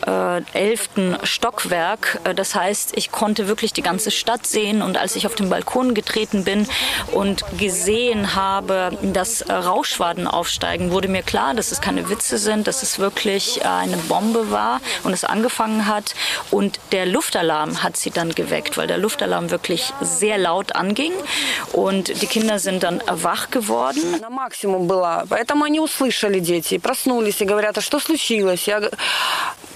11. 0.52 0.88
Stockwerk. 1.22 2.20
Das 2.36 2.54
heißt, 2.54 2.92
ich 2.96 3.10
konnte 3.10 3.48
wirklich 3.48 3.72
die 3.72 3.82
ganze 3.82 4.10
Stadt 4.10 4.46
sehen 4.46 4.82
und 4.82 4.98
als 4.98 5.16
ich 5.16 5.26
auf 5.26 5.34
den 5.34 5.48
Balkon 5.48 5.94
getreten 5.94 6.37
gelaufen 6.38 6.44
bin 6.44 6.66
und 7.12 7.44
gesehen 7.58 8.34
habe, 8.34 8.96
dass 9.02 9.44
Rauschwaden 9.48 10.26
aufsteigen, 10.26 10.90
wurde 10.90 11.08
mir 11.08 11.22
klar, 11.22 11.54
dass 11.54 11.72
es 11.72 11.80
keine 11.80 12.08
Witze 12.08 12.38
sind, 12.38 12.66
dass 12.66 12.82
es 12.82 12.98
wirklich 12.98 13.64
eine 13.64 13.96
Bombe 13.96 14.50
war 14.50 14.80
und 15.04 15.12
es 15.12 15.24
angefangen 15.24 15.86
hat. 15.86 16.14
Und 16.50 16.80
der 16.92 17.06
Luftalarm 17.06 17.82
hat 17.82 17.96
sie 17.96 18.10
dann 18.10 18.34
geweckt, 18.34 18.76
weil 18.76 18.86
der 18.86 18.98
Luftalarm 18.98 19.50
wirklich 19.50 19.92
sehr 20.00 20.38
laut 20.38 20.74
anging. 20.74 21.12
Und 21.72 22.22
die 22.22 22.26
Kinder 22.26 22.58
sind 22.58 22.82
dann 22.82 23.02
wach 23.06 23.50
geworden. 23.50 24.20
На 24.20 24.30
максимум 24.30 24.86
была. 24.86 25.24
Поэтому 25.28 25.64
они 25.64 25.80
услышали 25.80 26.40
дети, 26.40 26.78
проснулись 26.78 27.40
и 27.40 27.44
говорят, 27.44 27.78
а 27.78 27.80
что 27.80 27.98
случилось? 27.98 28.66
Я 28.68 28.90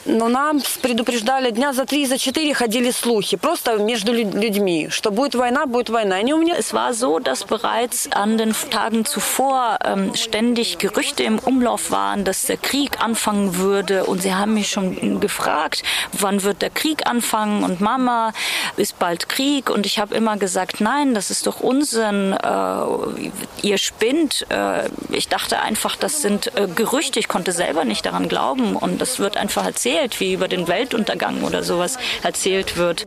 Но 0.09 0.29
нам 0.29 0.61
предупреждали 0.81 1.51
дня 1.51 1.75
за 1.75 1.85
три, 1.85 2.07
за 2.07 2.17
четыре 2.17 2.55
ходили 2.55 2.91
слухи, 2.91 3.37
просто 3.37 3.77
между 3.77 4.15
людьми, 4.15 4.89
что 4.91 5.11
будет 5.11 5.35
война, 5.35 5.67
будет 5.67 5.91
война. 5.91 6.17
Они 6.17 6.33
у 6.43 6.43
меня... 6.43 6.55
Es 6.59 6.75
war 6.75 6.95
so, 6.95 7.19
dass 7.19 7.45
bereits 7.45 8.11
an 8.13 8.39
den 8.39 8.55
Tagen 8.71 9.05
zuvor 9.05 9.79
ähm, 9.85 10.15
ständig 10.15 10.79
Gerüchte 10.79 11.23
im 11.23 11.39
Umlauf 11.39 11.91
waren, 11.91 12.25
dass 12.25 12.43
der 12.47 12.57
Krieg 12.57 13.01
anfangen 13.01 13.57
würde. 13.57 14.05
Und 14.05 14.23
sie 14.23 14.35
haben 14.35 14.55
mich 14.55 14.71
schon 14.71 15.21
gefragt, 15.21 15.83
wann 16.13 16.43
wird 16.43 16.63
der 16.63 16.71
Krieg 16.71 17.07
anfangen? 17.07 17.65
Und 17.65 17.81
Mama, 17.81 18.33
ist 18.77 18.99
bald 18.99 19.29
Krieg? 19.29 19.71
Und 19.71 19.87
ich 19.87 19.99
habe 19.99 20.15
immer 20.15 20.37
gesagt, 20.37 20.81
nein, 20.81 21.15
das 21.15 21.31
ist 21.31 21.47
doch 21.47 21.61
Unsinn. 21.61 22.33
Äh, 22.33 23.67
ihr 23.67 23.79
spinnt. 23.79 24.47
Äh, 24.51 24.89
ich 25.11 25.29
dachte 25.29 25.61
einfach, 25.61 25.97
das 25.97 26.23
sind 26.23 26.55
äh, 26.57 26.67
Gerüchte. 26.67 27.21
Ich 27.21 27.29
konnte 27.29 27.53
selber 27.53 27.85
nicht 27.85 28.07
daran 28.07 28.29
glauben. 28.29 28.77
Und 28.77 29.01
das 29.01 29.19
wird 29.19 29.37
einfach 29.37 29.65
erzählt 29.65 29.79
erzählt, 29.79 30.21
wie 30.21 30.35
über 30.35 30.49
den 30.49 30.69
Weltuntergang 30.69 31.43
oder 31.43 31.63
sowas 31.63 31.99
erzählt 32.23 32.77
wird. 32.77 33.07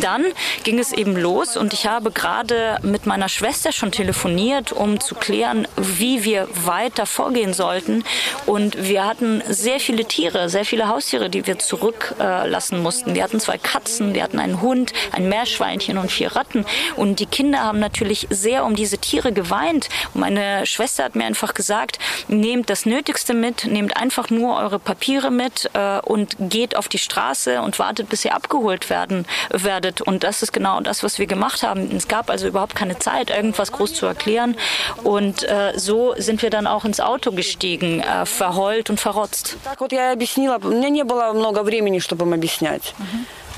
dann 0.00 0.24
ging 0.62 0.78
es 0.78 0.92
eben 0.92 1.16
los 1.16 1.56
und 1.56 1.72
ich 1.72 1.86
habe 1.86 2.10
gerade 2.10 2.78
mit 2.82 3.06
meiner 3.06 3.28
Schwester 3.28 3.72
schon 3.72 3.92
telefoniert, 3.92 4.72
um 4.72 5.00
zu 5.00 5.14
klären, 5.14 5.66
wie 5.76 6.24
wir 6.24 6.48
weiter 6.54 7.06
vorgehen 7.06 7.52
sollten. 7.52 8.04
Und 8.46 8.88
wir 8.88 9.04
hatten 9.04 9.42
sehr 9.48 9.80
viele 9.80 10.04
Tiere, 10.04 10.48
sehr 10.48 10.64
viele 10.64 10.88
Haustiere, 10.88 11.30
die 11.30 11.46
wir 11.46 11.58
zurücklassen 11.58 12.82
mussten. 12.82 13.14
Wir 13.14 13.22
hatten 13.22 13.40
zwei 13.40 13.58
Katzen, 13.58 14.14
wir 14.14 14.22
hatten 14.22 14.38
einen 14.38 14.60
Hund, 14.60 14.92
ein 15.12 15.28
Meerschweinchen 15.28 15.98
und 15.98 16.10
vier 16.10 16.34
Ratten. 16.36 16.64
Und 16.96 17.20
die 17.20 17.26
Kinder 17.26 17.60
haben 17.60 17.80
natürlich 17.80 18.26
sehr 18.30 18.64
um 18.64 18.74
diese 18.74 18.98
Tiere 18.98 19.32
geweint. 19.32 19.88
Und 20.12 20.20
meine 20.20 20.66
Schwester 20.66 21.04
hat 21.04 21.16
mir 21.16 21.24
einfach 21.24 21.54
gesagt, 21.54 21.98
nehmt 22.28 22.70
das 22.70 22.86
Nötigste 22.86 23.34
mit, 23.34 23.66
nehmt 23.66 23.96
einfach 23.96 24.30
nur 24.30 24.56
eure 24.56 24.78
Papiere 24.78 25.30
mit 25.30 25.70
äh, 25.74 26.00
und 26.00 26.36
geht 26.38 26.76
auf 26.76 26.88
die 26.88 26.98
Straße 26.98 27.60
und 27.60 27.78
wartet, 27.78 28.10
bis 28.13 28.25
ihr 28.25 28.33
abgeholt 28.35 28.89
werden 28.89 29.25
werdet. 29.49 30.01
Und 30.01 30.23
das 30.23 30.41
ist 30.43 30.53
genau 30.53 30.79
das, 30.81 31.03
was 31.03 31.19
wir 31.19 31.27
gemacht 31.27 31.63
haben. 31.63 31.95
Es 31.95 32.07
gab 32.07 32.29
also 32.29 32.47
überhaupt 32.47 32.75
keine 32.75 32.99
Zeit, 32.99 33.29
irgendwas 33.29 33.71
groß 33.71 33.93
zu 33.93 34.05
erklären. 34.05 34.55
Und 35.03 35.43
äh, 35.43 35.73
so 35.75 36.13
sind 36.17 36.41
wir 36.41 36.49
dann 36.49 36.67
auch 36.67 36.85
ins 36.85 36.99
Auto 36.99 37.31
gestiegen, 37.31 38.01
äh, 38.01 38.25
verheult 38.25 38.89
und 38.89 38.99
verrotzt. 38.99 39.57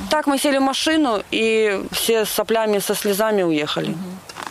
Так 0.10 0.26
мы 0.26 0.38
сели 0.38 0.58
в 0.58 0.62
машину 0.62 1.22
и 1.32 1.84
все 1.92 2.26
с 2.26 2.30
соплями, 2.30 2.80
со 2.80 2.96
слезами 2.96 3.44
уехали. 3.44 3.96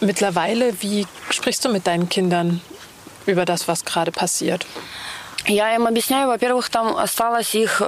Mittlerweile, 0.01 0.73
wie 0.81 1.07
sprichst 1.31 1.65
du 1.65 1.69
mit 1.69 1.87
deinen 1.87 2.09
Kindern 2.09 2.61
über 3.27 3.45
das, 3.45 3.69
was 3.69 3.85
gerade 3.85 4.13
passiert? 4.13 4.67
Я 5.47 5.75
им 5.75 5.87
объясняю, 5.87 6.29
во-первых, 6.29 6.69
там 6.71 6.97
осталось 6.97 7.55
их 7.55 7.81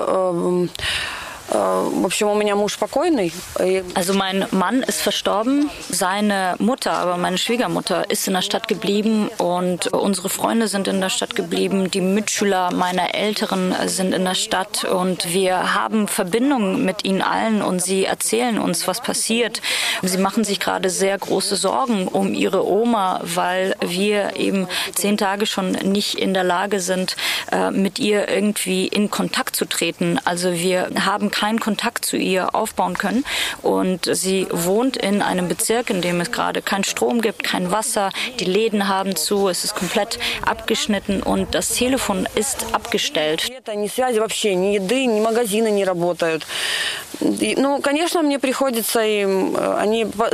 also 3.95 4.13
mein 4.13 4.45
Mann 4.51 4.83
ist 4.83 5.01
verstorben, 5.01 5.69
seine 5.89 6.55
Mutter, 6.59 6.93
aber 6.93 7.17
meine 7.17 7.37
Schwiegermutter 7.37 8.09
ist 8.09 8.27
in 8.27 8.33
der 8.33 8.41
Stadt 8.41 8.67
geblieben 8.67 9.29
und 9.37 9.87
unsere 9.87 10.29
Freunde 10.29 10.67
sind 10.67 10.87
in 10.87 11.01
der 11.01 11.09
Stadt 11.09 11.35
geblieben, 11.35 11.89
die 11.91 12.01
Mitschüler 12.01 12.71
meiner 12.71 13.15
Älteren 13.15 13.73
sind 13.85 14.13
in 14.13 14.23
der 14.23 14.35
Stadt 14.35 14.83
und 14.83 15.33
wir 15.33 15.73
haben 15.73 16.07
Verbindungen 16.07 16.85
mit 16.85 17.05
ihnen 17.05 17.21
allen 17.21 17.61
und 17.61 17.81
sie 17.81 18.05
erzählen 18.05 18.59
uns, 18.59 18.87
was 18.87 19.01
passiert. 19.01 19.61
Sie 20.01 20.17
machen 20.17 20.43
sich 20.43 20.59
gerade 20.59 20.89
sehr 20.89 21.17
große 21.17 21.55
Sorgen 21.55 22.07
um 22.07 22.33
ihre 22.33 22.67
Oma, 22.67 23.21
weil 23.23 23.75
wir 23.81 24.35
eben 24.35 24.67
zehn 24.95 25.17
Tage 25.17 25.45
schon 25.45 25.71
nicht 25.71 26.15
in 26.15 26.33
der 26.33 26.43
Lage 26.43 26.79
sind, 26.79 27.15
äh, 27.51 27.71
mit 27.71 27.99
ihr 27.99 28.29
irgendwie 28.29 28.87
in 28.87 29.09
Kontakt 29.09 29.55
zu 29.55 29.65
treten. 29.65 30.19
Also 30.25 30.53
wir 30.53 30.89
haben 31.05 31.31
keinen 31.47 31.59
Kontakt 31.61 32.03
zu 32.03 32.17
ihr 32.17 32.53
aufbauen 32.55 32.97
können. 32.97 33.23
Und 33.61 34.09
sie 34.11 34.47
wohnt 34.51 34.97
in 34.97 35.21
einem 35.21 35.47
Bezirk, 35.47 35.89
in 35.89 36.01
dem 36.01 36.19
es 36.19 36.33
gerade 36.33 36.61
keinen 36.61 36.83
Strom 36.83 37.21
gibt, 37.21 37.43
kein 37.43 37.71
Wasser. 37.71 38.09
Die 38.41 38.45
Läden 38.45 38.89
haben 38.89 39.15
zu, 39.15 39.47
es 39.47 39.63
ist 39.63 39.73
komplett 39.75 40.19
abgeschnitten 40.45 41.23
und 41.23 41.55
das 41.55 41.69
Telefon 41.69 42.27
ist 42.35 42.65
abgestellt. 42.73 43.49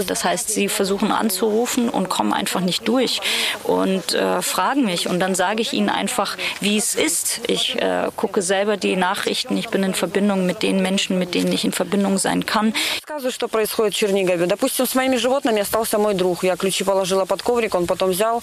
Das 0.07 0.23
heißt, 0.23 0.49
sie 0.49 0.69
versuchen 0.69 1.11
anzurufen 1.11 1.89
und 1.89 2.09
kommen 2.09 2.33
einfach 2.33 2.61
nicht 2.61 2.87
durch 2.87 3.21
und 3.63 4.13
äh, 4.13 4.41
fragen 4.41 4.85
mich. 4.85 5.07
Und 5.07 5.19
dann 5.19 5.35
sage 5.35 5.61
ich 5.61 5.73
ihnen 5.73 5.89
einfach, 5.89 6.37
wie 6.59 6.77
es 6.77 6.95
ist. 6.95 7.41
Ich 7.47 7.81
äh, 7.81 8.09
gucke 8.15 8.41
selber 8.41 8.77
die 8.77 8.95
Nachrichten. 8.95 9.57
Ich 9.57 9.69
bin 9.69 9.83
in 9.83 9.93
Verbindung 9.93 10.45
mit 10.45 10.63
den 10.63 10.81
Menschen, 10.81 11.19
mit 11.19 11.33
denen 11.35 11.51
ich 11.51 11.65
in 11.65 11.71
Verbindung 11.71 12.17
sein 12.17 12.45
kann. 12.45 12.73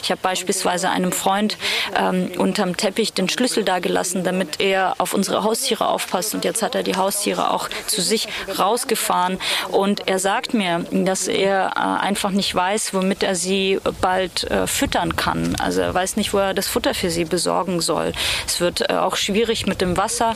Ich 0.02 0.10
habe 0.10 0.20
beispielsweise 0.22 0.88
einem 0.90 1.12
Freund 1.12 1.58
ähm, 1.96 2.30
unterm 2.38 2.76
Teppich 2.76 3.12
den 3.12 3.28
Schlüssel 3.28 3.64
da 3.64 3.78
gelassen, 3.78 4.24
damit 4.24 4.60
er 4.60 4.94
auf 4.98 5.14
unsere 5.14 5.44
Haustiere 5.44 5.86
aufpasst. 5.88 6.34
Und 6.34 6.44
jetzt 6.44 6.62
hat 6.62 6.74
er 6.74 6.82
die 6.82 6.96
Haustiere 6.96 7.50
auch 7.50 7.68
zu 7.86 8.00
sich 8.00 8.28
rausgefahren. 8.58 9.38
Und 9.70 10.08
er 10.08 10.18
sagt 10.18 10.54
mir, 10.54 10.84
dass 10.90 11.28
er 11.28 11.72
äh, 11.76 12.04
einfach 12.04 12.30
nicht 12.30 12.54
weiß, 12.54 12.94
womit 12.94 13.22
er 13.22 13.34
sie 13.34 13.80
bald 14.00 14.50
äh, 14.50 14.66
füttern 14.66 15.16
kann. 15.16 15.56
Also 15.56 15.80
er 15.80 15.94
weiß 15.94 16.16
nicht, 16.16 16.32
wo 16.32 16.38
er 16.38 16.54
das 16.54 16.68
Futter 16.68 16.94
für 16.94 17.10
sie 17.10 17.24
besorgen 17.24 17.80
soll. 17.80 18.12
Es 18.46 18.60
wird 18.60 18.88
äh, 18.88 18.94
auch 18.94 19.16
schwierig 19.16 19.66
mit 19.66 19.80
dem 19.80 19.96
Wasser. 19.96 20.34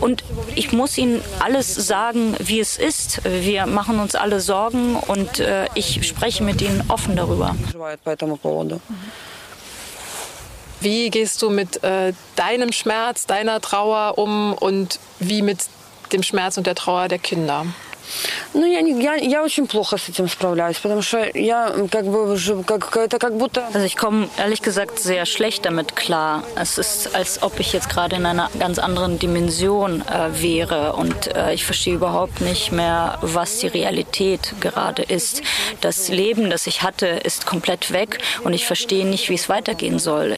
Und 0.00 0.24
ich 0.54 0.72
muss 0.72 0.98
Ihnen 0.98 1.22
alles 1.40 1.74
sagen, 1.74 2.36
wie 2.38 2.60
es 2.60 2.76
ist. 2.76 3.22
Wir 3.24 3.66
machen 3.66 3.98
uns 4.00 4.14
alle 4.14 4.40
Sorgen 4.40 4.96
und 4.96 5.42
ich 5.74 6.06
spreche 6.06 6.42
mit 6.42 6.62
Ihnen 6.62 6.82
offen 6.88 7.16
darüber. 7.16 7.54
Wie 10.84 11.08
gehst 11.08 11.40
du 11.40 11.48
mit 11.48 11.82
äh, 11.82 12.12
deinem 12.36 12.70
Schmerz, 12.70 13.24
deiner 13.24 13.62
Trauer 13.62 14.18
um 14.18 14.52
und 14.52 15.00
wie 15.18 15.40
mit 15.40 15.60
dem 16.12 16.22
Schmerz 16.22 16.58
und 16.58 16.66
der 16.66 16.74
Trauer 16.74 17.08
der 17.08 17.18
Kinder? 17.18 17.64
Ну, 18.53 18.65
я, 18.65 18.81
не, 18.81 19.01
я, 19.01 19.15
я 19.15 19.43
очень 19.43 19.67
плохо 19.67 19.97
с 19.97 20.09
этим 20.09 20.27
справляюсь, 20.27 20.77
потому 20.79 21.01
что 21.01 21.29
я 21.35 21.73
как 21.91 22.05
бы 22.05 22.31
уже, 22.31 22.63
как, 22.63 22.97
это 22.97 23.19
как 23.19 23.37
будто... 23.37 23.67
Also 23.73 23.85
ich 23.85 23.95
komme 23.95 24.27
ehrlich 24.37 24.61
gesagt 24.61 24.99
sehr 24.99 25.25
schlecht 25.25 25.65
damit 25.65 25.95
klar. 25.95 26.43
Es 26.55 26.77
ist, 26.77 27.15
als 27.15 27.43
ob 27.43 27.59
ich 27.59 27.73
jetzt 27.73 27.89
gerade 27.89 28.15
in 28.15 28.25
einer 28.25 28.49
ganz 28.57 28.79
anderen 28.79 29.19
Dimension 29.19 30.01
äh, 30.01 30.41
wäre 30.41 30.93
und 30.93 31.35
äh, 31.35 31.53
ich 31.53 31.63
verstehe 31.63 31.93
überhaupt 31.93 32.41
nicht 32.41 32.71
mehr, 32.71 33.19
was 33.21 33.59
die 33.59 33.67
Realität 33.67 34.55
gerade 34.59 35.03
ist. 35.03 35.43
Das 35.81 36.09
Leben, 36.09 36.49
das 36.49 36.65
ich 36.65 36.81
hatte, 36.81 37.05
ist 37.07 37.45
komplett 37.45 37.91
weg 37.91 38.17
und 38.43 38.53
ich 38.53 38.65
verstehe 38.65 39.05
nicht, 39.05 39.29
wie 39.29 39.35
es 39.35 39.47
weitergehen 39.49 39.99
soll. 39.99 40.37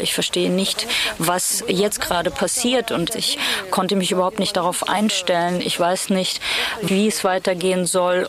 Ich 0.00 0.14
verstehe 0.14 0.50
nicht, 0.50 0.86
was 1.18 1.64
jetzt 1.68 2.00
gerade 2.00 2.30
passiert 2.30 2.90
und 2.92 3.14
ich 3.14 3.38
konnte 3.71 3.95
mich 3.95 4.11
überhaupt 4.11 4.39
nicht 4.39 4.55
darauf 4.57 4.89
einstellen. 4.89 5.61
Ich 5.61 5.79
weiß 5.79 6.09
nicht, 6.09 6.41
wie 6.81 7.07
es 7.07 7.23
weitergehen 7.23 7.85
soll. 7.85 8.27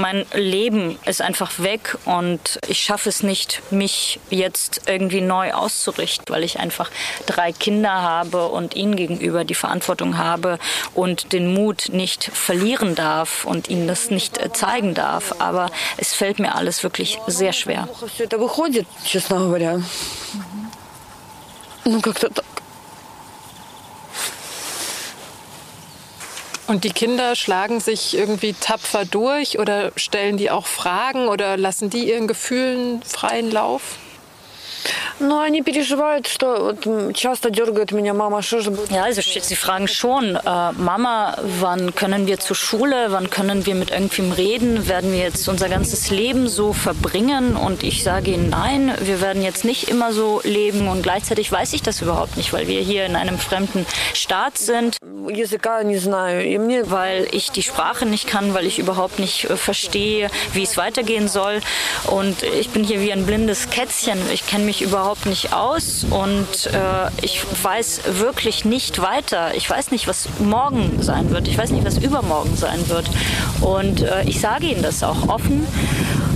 Mein 0.00 0.26
Leben 0.32 0.98
ist 1.04 1.22
einfach 1.22 1.58
weg 1.58 1.96
und 2.04 2.58
ich 2.68 2.80
schaffe 2.80 3.08
es 3.08 3.22
nicht, 3.22 3.62
mich 3.70 4.18
jetzt 4.30 4.82
irgendwie 4.86 5.20
neu 5.20 5.52
auszurichten, 5.52 6.34
weil 6.34 6.44
ich 6.44 6.58
einfach 6.58 6.90
drei 7.26 7.52
Kinder 7.52 8.02
habe 8.02 8.48
und 8.48 8.76
ihnen 8.76 8.96
gegenüber 8.96 9.44
die 9.44 9.54
Verantwortung 9.54 10.18
habe 10.18 10.58
und 10.94 11.32
den 11.32 11.52
Mut 11.52 11.88
nicht 11.90 12.24
verlieren 12.24 12.94
darf 12.94 13.44
und 13.44 13.68
ihnen 13.68 13.86
das 13.88 14.10
nicht 14.10 14.38
zeigen 14.56 14.94
darf. 14.94 15.34
Aber 15.38 15.70
es 15.96 16.14
fällt 16.14 16.38
mir 16.38 16.54
alles 16.54 16.82
wirklich 16.82 17.18
sehr 17.26 17.52
schwer 17.52 17.88
говоря. 19.55 19.81
Ну, 21.85 22.01
как-то 22.01 22.29
так. 22.29 22.45
Und 26.67 26.85
die 26.85 26.91
Kinder 26.91 27.35
schlagen 27.35 27.81
sich 27.81 28.15
irgendwie 28.15 28.53
tapfer 28.53 29.03
durch 29.03 29.59
oder 29.59 29.91
stellen 29.97 30.37
die 30.37 30.49
auch 30.49 30.67
Fragen 30.67 31.27
oder 31.27 31.57
lassen 31.57 31.89
die 31.89 32.09
ihren 32.09 32.27
Gefühlen 32.27 33.03
freien 33.03 33.51
Lauf? 33.51 33.97
Ну, 35.19 35.39
они 35.39 35.61
переживают, 35.61 36.27
что 36.27 36.75
вот 36.85 37.15
часто 37.15 37.49
дергают 37.49 37.91
меня, 37.91 38.13
Mama, 38.13 38.41
что 38.41 38.61
же 38.61 38.71
будет? 38.71 38.91
Ja, 38.91 39.03
also 39.03 39.21
sie 39.21 39.55
fragen 39.55 39.87
schon, 39.87 40.35
äh, 40.35 40.71
Mama, 40.73 41.37
wann 41.59 41.93
können 41.95 42.27
wir 42.27 42.39
zur 42.39 42.55
Schule, 42.55 43.07
wann 43.09 43.29
können 43.29 43.65
wir 43.65 43.75
mit 43.75 43.91
irgendwem 43.91 44.31
reden, 44.31 44.87
werden 44.87 45.11
wir 45.11 45.19
jetzt 45.19 45.47
unser 45.47 45.69
ganzes 45.69 46.09
Leben 46.09 46.47
so 46.47 46.73
verbringen? 46.73 47.55
Und 47.55 47.83
ich 47.83 48.03
sage 48.03 48.31
ihnen, 48.31 48.49
nein, 48.49 48.93
wir 49.01 49.21
werden 49.21 49.43
jetzt 49.43 49.63
nicht 49.63 49.89
immer 49.89 50.11
so 50.13 50.41
leben 50.43 50.87
und 50.87 51.03
gleichzeitig 51.03 51.51
weiß 51.51 51.73
ich 51.73 51.81
das 51.81 52.01
überhaupt 52.01 52.37
nicht, 52.37 52.51
weil 52.53 52.67
wir 52.67 52.81
hier 52.81 53.05
in 53.05 53.15
einem 53.15 53.37
fremden 53.37 53.85
Staat 54.13 54.57
sind. 54.57 54.97
Weil 56.83 57.27
ich 57.31 57.51
die 57.51 57.63
Sprache 57.63 58.05
nicht 58.05 58.27
kann, 58.27 58.53
weil 58.53 58.65
ich 58.65 58.79
überhaupt 58.79 59.19
nicht 59.19 59.49
äh, 59.49 59.55
verstehe, 59.55 60.29
wie 60.53 60.63
es 60.63 60.77
weitergehen 60.77 61.27
soll. 61.27 61.61
Und 62.07 62.43
ich 62.43 62.69
bin 62.69 62.83
hier 62.83 63.01
wie 63.01 63.11
ein 63.11 63.25
blindes 63.25 63.69
Kätzchen. 63.69 64.19
Ich 64.33 64.47
kenne 64.47 64.65
mich 64.65 64.81
überhaupt 64.81 65.04
überhaupt 65.05 65.25
nicht 65.25 65.53
aus 65.53 66.05
und 66.09 66.67
äh, 66.67 67.09
ich 67.21 67.43
weiß 67.63 68.01
wirklich 68.19 68.65
nicht 68.65 69.01
weiter. 69.01 69.53
Ich 69.55 69.69
weiß 69.69 69.91
nicht, 69.91 70.07
was 70.07 70.27
morgen 70.39 71.01
sein 71.01 71.29
wird. 71.29 71.47
Ich 71.47 71.57
weiß 71.57 71.71
nicht, 71.71 71.85
was 71.85 71.97
übermorgen 71.97 72.55
sein 72.55 72.87
wird. 72.89 73.09
Und 73.61 74.01
äh, 74.01 74.23
ich 74.23 74.39
sage 74.39 74.67
Ihnen 74.67 74.81
das 74.81 75.03
auch 75.03 75.27
offen. 75.27 75.65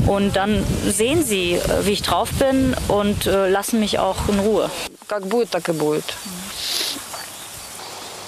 Und 0.07 0.35
dann 0.35 0.63
sehen 0.87 1.23
Sie, 1.23 1.53
äh, 1.53 1.85
wie 1.85 1.91
ich 1.91 2.03
drauf 2.03 2.29
bin 2.39 2.75
und 2.87 3.25
äh, 3.25 3.49
lassen 3.49 3.79
mich 3.79 3.99
auch 3.99 4.27
in 4.29 4.39
Ruhe. 4.39 4.69
Как 5.07 5.27
будет, 5.27 5.51
так 5.51 5.67
и 5.69 5.73
будет. 5.73 6.05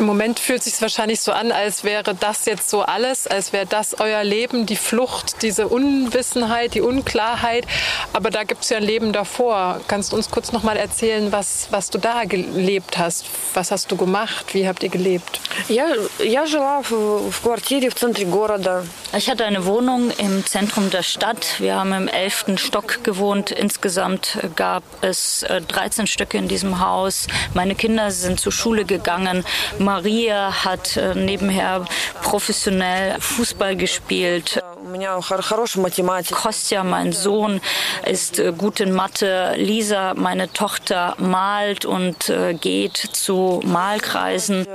Im 0.02 0.06
Moment 0.06 0.40
fühlt 0.40 0.60
es 0.60 0.66
sich 0.66 0.80
wahrscheinlich 0.80 1.22
so 1.22 1.32
an, 1.32 1.52
als 1.52 1.84
wäre 1.84 2.13
das 2.13 2.46
jetzt 2.46 2.70
so 2.70 2.84
alles, 2.84 3.26
als 3.26 3.52
wäre 3.52 3.66
das 3.66 4.00
euer 4.00 4.24
Leben, 4.24 4.68
die 4.68 4.76
Flucht, 4.76 5.42
diese 5.42 5.68
Unwissenheit, 5.68 6.76
die 6.76 6.82
Unklarheit. 6.82 7.66
Aber 8.13 8.30
da 8.30 8.44
gibt 8.44 8.63
es 8.63 8.70
ja 8.70 8.78
ein 8.78 8.84
Leben 8.84 9.12
davor. 9.12 9.82
Kannst 9.88 10.12
du 10.12 10.16
uns 10.16 10.30
kurz 10.30 10.52
noch 10.52 10.62
mal 10.62 10.78
erzählen, 10.78 11.32
was, 11.32 11.70
was 11.72 11.90
du 11.90 11.98
da 11.98 12.26
gelebt 12.26 13.00
hast? 13.00 13.26
Was 13.56 13.72
hast 13.72 13.92
du 13.92 13.98
gemacht? 13.98 14.54
Wie 14.54 14.68
habt 14.68 14.84
ihr 14.84 14.90
gelebt? 14.90 15.40
Я, 15.68 15.88
я 16.20 16.46
жила 16.46 16.84
в, 16.84 17.32
в 17.32 17.42
квартире 17.42 17.90
в 17.90 17.96
центре 17.96 18.26
города. 18.26 18.86
Ich 19.13 19.30
hatte 19.30 19.46
eine 19.46 19.66
Wohnung 19.66 20.12
im 20.18 20.46
Zentrum 20.46 20.90
der 20.92 21.02
Stadt. 21.02 21.60
Wir 21.60 21.76
haben 21.76 21.94
im 21.94 22.08
elften 22.08 22.58
Stock 22.58 23.04
gewohnt. 23.04 23.52
Insgesamt 23.52 24.38
gab 24.56 24.84
es 25.02 25.46
13 25.70 26.06
Stücke 26.08 26.38
in 26.38 26.48
diesem 26.48 26.80
Haus. 26.86 27.28
Meine 27.54 27.74
Kinder 27.74 28.12
sind 28.12 28.40
zur 28.40 28.52
Schule 28.52 28.86
gegangen. 28.86 29.44
Maria 29.93 30.65
hat 30.65 30.97
äh, 30.97 31.15
nebenher 31.15 31.85
professionell 32.23 33.21
Fußball 33.21 33.77
gespielt. 33.77 34.63
Kostja, 36.32 36.84
mein 36.84 37.13
Sohn, 37.13 37.62
ist 38.06 38.40
äh, 38.40 38.52
gut 38.52 38.80
in 38.80 38.92
Mathe. 38.92 39.54
Lisa, 39.56 40.13
meine 40.13 40.52
Tochter, 40.52 41.16
malt 41.20 41.86
und 41.86 42.30
äh, 42.30 42.54
geht 42.54 42.98
zu 42.98 43.62
Malkreisen. 43.63 44.66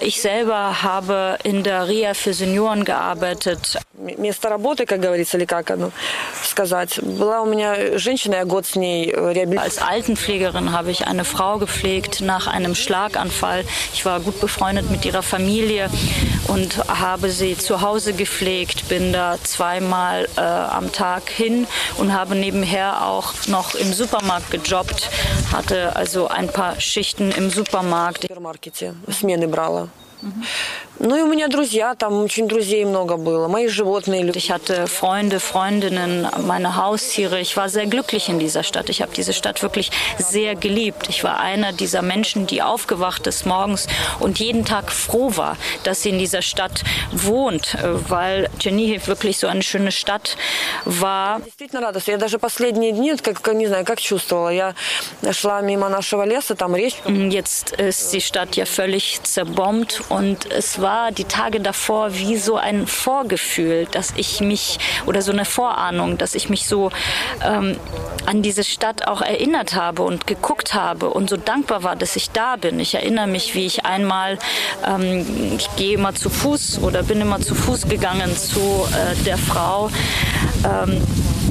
Ich 0.00 0.20
selber 0.20 0.82
habe 0.82 1.38
in 1.42 1.62
der 1.62 1.88
Reha 1.88 2.14
für 2.14 2.34
Senioren 2.34 2.84
gearbeitet. 2.84 3.78
место 4.02 4.48
работы, 4.48 4.86
как 4.86 5.00
говорится, 5.00 5.36
или 5.36 5.44
как 5.44 5.70
оно 5.70 5.90
сказать. 6.44 7.00
Была 7.02 7.42
у 7.42 7.46
меня 7.46 7.98
женщина, 7.98 8.36
я 8.36 8.44
год 8.44 8.66
с 8.66 8.76
ней 8.76 9.10
э, 9.10 9.32
реабилитировала. 9.32 9.62
Als 9.62 9.78
Altenpflegerin 9.78 10.72
habe 10.72 10.90
ich 10.90 11.06
eine 11.06 11.24
Frau 11.24 11.58
gepflegt 11.58 12.20
nach 12.20 12.46
einem 12.46 12.74
Schlaganfall. 12.74 13.64
Ich 13.92 14.04
war 14.04 14.20
gut 14.20 14.40
befreundet 14.40 14.90
mit 14.90 15.04
ihrer 15.04 15.22
Familie 15.22 15.90
und 16.48 16.78
habe 16.88 17.25
habe 17.27 17.35
sie 17.35 17.57
zu 17.57 17.81
Hause 17.81 18.13
gepflegt, 18.13 18.87
bin 18.87 19.11
da 19.11 19.35
zweimal 19.43 20.29
äh, 20.37 20.39
am 20.39 20.93
Tag 20.93 21.29
hin 21.29 21.67
und 21.97 22.13
habe 22.13 22.35
nebenher 22.35 23.05
auch 23.05 23.33
noch 23.47 23.75
im 23.75 23.91
Supermarkt 23.91 24.49
gejobbt, 24.49 25.09
hatte 25.51 25.93
also 25.97 26.29
ein 26.29 26.47
paar 26.47 26.79
Schichten 26.79 27.31
im 27.31 27.49
Supermarkt. 27.49 28.23
Mhm. 30.21 30.43
Ну 30.98 31.16
и 31.16 31.22
у 31.22 31.26
меня 31.26 31.48
друзья, 31.48 31.96
там 31.96 32.22
очень 32.22 32.46
друзей 32.46 32.84
много 32.84 33.16
было, 33.16 33.48
мои 33.48 33.66
животные. 33.66 34.22
люди. 34.22 34.38
Ich 34.38 34.50
hatte 34.52 34.86
Freunde, 34.86 35.40
Freundinnen, 35.40 36.28
meine 36.46 36.76
Haustiere. 36.76 37.40
Ich 37.40 37.56
war 37.56 37.68
sehr 37.68 37.86
glücklich 37.86 38.28
in 38.28 38.38
dieser 38.38 38.62
Stadt. 38.62 38.88
Ich 38.88 39.02
habe 39.02 39.12
diese 39.12 39.32
Stadt 39.32 39.62
wirklich 39.62 39.90
sehr 40.18 40.54
geliebt. 40.54 41.08
Ich 41.08 41.24
war 41.24 41.40
einer 41.40 41.72
dieser 41.72 42.02
Menschen, 42.02 42.46
die 42.46 42.62
aufgewacht 42.62 43.26
ist 43.26 43.46
morgens 43.46 43.88
und 44.20 44.38
jeden 44.38 44.64
Tag 44.64 44.92
froh 44.92 45.36
war, 45.36 45.56
dass 45.82 46.02
sie 46.02 46.10
in 46.10 46.18
dieser 46.18 46.42
Stadt 46.42 46.84
wohnt, 47.10 47.74
äh, 47.74 48.10
weil 48.10 48.48
Чернигів 48.60 49.08
wirklich 49.08 49.38
so 49.38 49.48
eine 49.48 49.62
schöne 49.62 49.90
Stadt 49.90 50.36
war. 50.84 51.40
Действительно 51.40 51.80
радостно. 51.80 52.12
Я 52.12 52.18
даже 52.18 52.38
последние 52.38 52.92
дни, 52.92 53.16
как, 53.16 53.42
как, 53.42 53.54
не 53.54 53.66
знаю, 53.66 53.84
как 53.84 54.00
чувствовала. 54.00 54.50
Я 54.50 54.74
шла 55.32 55.60
мимо 55.62 55.88
нашего 55.88 56.24
леса, 56.24 56.54
там 56.54 56.76
речка. 56.76 57.10
Jetzt 57.10 57.72
ist 57.72 58.12
die 58.12 58.20
Stadt 58.20 58.54
ja 58.54 58.66
völlig 58.66 59.22
zerbombt 59.24 60.02
und 60.08 60.46
es 60.50 60.80
war 60.80 60.85
die 61.11 61.25
Tage 61.25 61.59
davor 61.59 62.13
wie 62.13 62.37
so 62.37 62.57
ein 62.57 62.87
Vorgefühl, 62.87 63.87
dass 63.91 64.13
ich 64.15 64.41
mich 64.41 64.79
oder 65.05 65.21
so 65.21 65.31
eine 65.31 65.45
Vorahnung, 65.45 66.17
dass 66.17 66.35
ich 66.35 66.49
mich 66.49 66.67
so 66.67 66.91
ähm, 67.43 67.77
an 68.25 68.41
diese 68.41 68.63
Stadt 68.63 69.07
auch 69.07 69.21
erinnert 69.21 69.75
habe 69.75 70.03
und 70.03 70.27
geguckt 70.27 70.73
habe 70.73 71.09
und 71.09 71.29
so 71.29 71.37
dankbar 71.37 71.83
war, 71.83 71.95
dass 71.95 72.15
ich 72.15 72.31
da 72.31 72.55
bin. 72.55 72.79
Ich 72.79 72.95
erinnere 72.95 73.27
mich, 73.27 73.55
wie 73.55 73.65
ich 73.65 73.85
einmal, 73.85 74.37
ähm, 74.85 75.25
ich 75.57 75.69
gehe 75.75 75.95
immer 75.95 76.13
zu 76.13 76.29
Fuß 76.29 76.79
oder 76.81 77.03
bin 77.03 77.21
immer 77.21 77.39
zu 77.39 77.55
Fuß 77.55 77.87
gegangen 77.87 78.35
zu 78.35 78.59
äh, 78.59 79.15
der 79.23 79.37
Frau. 79.37 79.89
Ähm, 80.65 81.01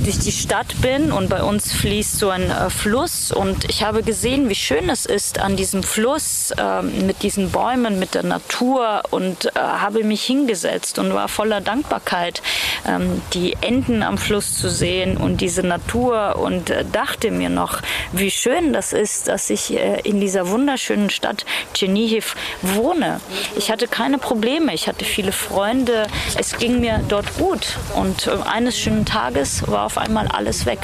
durch 0.07 0.19
die 0.21 0.31
Stadt 0.31 0.81
bin 0.81 1.11
und 1.11 1.29
bei 1.29 1.43
uns 1.43 1.73
fließt 1.73 2.21
so 2.21 2.31
ein 2.31 2.49
äh, 2.49 2.71
Fluss 2.71 3.33
und 3.33 3.69
ich 3.69 3.83
habe 3.83 4.05
gesehen, 4.05 4.49
wie 4.49 4.55
schön 4.55 4.89
es 4.89 5.05
ist 5.05 5.41
an 5.41 5.57
diesem 5.57 5.83
Fluss 5.83 6.53
äh, 6.53 6.83
mit 6.83 7.25
diesen 7.25 7.51
Bäumen, 7.51 7.99
mit 7.99 8.15
der 8.15 8.23
Natur 8.23 9.03
und 9.11 9.47
äh, 9.47 9.51
habe 9.57 10.05
mich 10.05 10.23
hingesetzt 10.23 11.01
und 11.01 11.13
war 11.13 11.27
voller 11.27 11.61
Dankbarkeit, 11.61 12.41
ähm, 12.87 13.21
die 13.35 13.57
Enten 13.61 14.05
am 14.05 14.17
Fluss 14.17 14.57
zu 14.57 14.71
sehen 14.71 15.17
und 15.17 15.41
diese 15.41 15.65
Natur 15.65 16.37
und 16.37 16.71
äh, 16.71 16.85
dachte 16.93 17.33
mir 17.33 17.49
noch, 17.49 17.83
wie 18.13 18.31
schön 18.31 18.73
das 18.73 18.93
ist, 18.93 19.27
dass 19.27 19.51
ich 19.51 19.73
äh, 19.73 20.03
in 20.05 20.21
dieser 20.21 20.49
wunderschönen 20.49 21.11
Stadt 21.11 21.45
Tschernihiv 21.75 22.37
wohne. 22.63 23.21
Ich 23.57 23.73
hatte 23.73 23.89
keine 23.89 24.19
Probleme, 24.19 24.73
ich 24.73 24.87
hatte 24.87 25.05
viele 25.05 25.33
Freunde, 25.33 26.07
es 26.39 26.57
ging 26.59 26.79
mir 26.79 27.01
dort 27.09 27.37
gut 27.39 27.77
und 27.97 28.29
äh, 28.29 28.37
eines 28.49 28.79
schönen 28.79 29.05
Tages 29.05 29.67
war 29.67 29.85
auf 29.85 29.96
auf 29.97 30.03
einmal 30.03 30.29
alles 30.29 30.67
weg. 30.67 30.79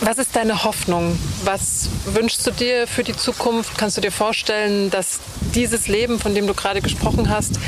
Was 0.00 0.16
ist 0.16 0.34
deine 0.34 0.64
Hoffnung? 0.64 1.18
Was 1.44 1.90
wünschst 2.06 2.46
du 2.46 2.52
dir 2.52 2.86
für 2.86 3.04
die 3.04 3.14
Zukunft? 3.14 3.76
Kannst 3.76 3.98
du 3.98 4.00
dir 4.00 4.12
vorstellen, 4.12 4.88
dass 4.90 5.20
dieses 5.54 5.88
Leben, 5.88 6.18
von 6.18 6.34
dem 6.34 6.46
du 6.46 6.54
gerade 6.54 6.80
gesprochen 6.80 7.28
hast, 7.28 7.60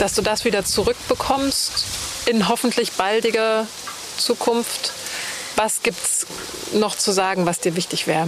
dass 0.00 0.14
du 0.14 0.22
das 0.22 0.44
wieder 0.44 0.64
zurückbekommst 0.64 1.84
in 2.26 2.48
hoffentlich 2.48 2.92
baldiger 2.92 3.68
Zukunft? 4.16 4.92
Was 5.54 5.84
gibt 5.84 6.02
es 6.02 6.26
noch 6.72 6.96
zu 6.96 7.12
sagen, 7.12 7.46
was 7.46 7.60
dir 7.60 7.76
wichtig 7.76 8.08
wäre? 8.08 8.26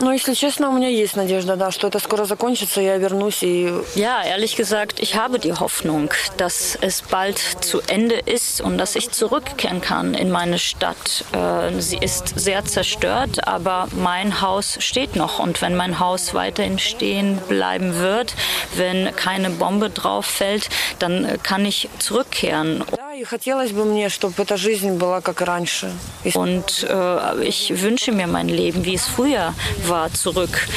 Ну, 0.00 0.10
если 0.10 0.34
честно, 0.34 0.70
у 0.70 0.72
меня 0.72 0.88
есть 0.88 1.14
надежда, 1.14 1.54
да, 1.54 1.70
что 1.70 1.86
это 1.86 2.00
скоро 2.00 2.24
закончится, 2.24 2.80
я 2.80 2.96
вернусь 2.96 3.42
и 3.42 3.72
Ja, 3.94 4.24
ehrlich 4.24 4.56
gesagt, 4.56 4.98
ich 4.98 5.14
habe 5.14 5.38
die 5.38 5.52
Hoffnung, 5.52 6.12
dass 6.36 6.76
es 6.80 7.00
bald 7.00 7.38
zu 7.38 7.80
Ende 7.86 8.16
ist 8.16 8.60
und 8.60 8.76
dass 8.76 8.96
ich 8.96 9.12
zurückkehren 9.12 9.80
kann 9.80 10.14
in 10.14 10.32
meine 10.32 10.58
Stadt. 10.58 11.24
Äh, 11.32 11.80
Sie 11.80 11.98
ist 11.98 12.38
sehr 12.38 12.64
zerstört, 12.64 13.46
aber 13.46 13.86
mein 13.92 14.40
Haus 14.40 14.78
steht 14.80 15.14
noch. 15.14 15.38
Und 15.38 15.62
wenn 15.62 15.76
mein 15.76 16.00
Haus 16.00 16.34
weiterhin 16.34 16.80
stehen 16.80 17.38
bleiben 17.48 17.98
wird, 18.00 18.34
wenn 18.74 19.14
keine 19.14 19.50
Bombe 19.50 19.90
drauf 19.90 20.26
fällt, 20.26 20.70
dann 20.98 21.24
äh, 21.24 21.38
kann 21.40 21.64
ich 21.64 21.88
zurückkehren. 22.00 22.84
Да, 22.90 23.07
И 23.19 23.23
хотелось 23.25 23.71
бы 23.71 23.83
мне, 23.83 24.09
чтобы 24.09 24.33
эта 24.37 24.55
жизнь 24.55 24.91
была 24.97 25.21
как 25.21 25.41
раньше. 25.41 25.91
Und 26.33 26.85
äh, 26.87 27.43
ich 27.43 27.81
wünsche 27.81 28.11
mir 28.11 28.27
mein 28.27 28.47
Leben, 28.47 28.85
wie 28.85 28.95
es 28.95 29.05
früher 29.05 29.53
war, 29.87 30.13
zurück. 30.13 30.67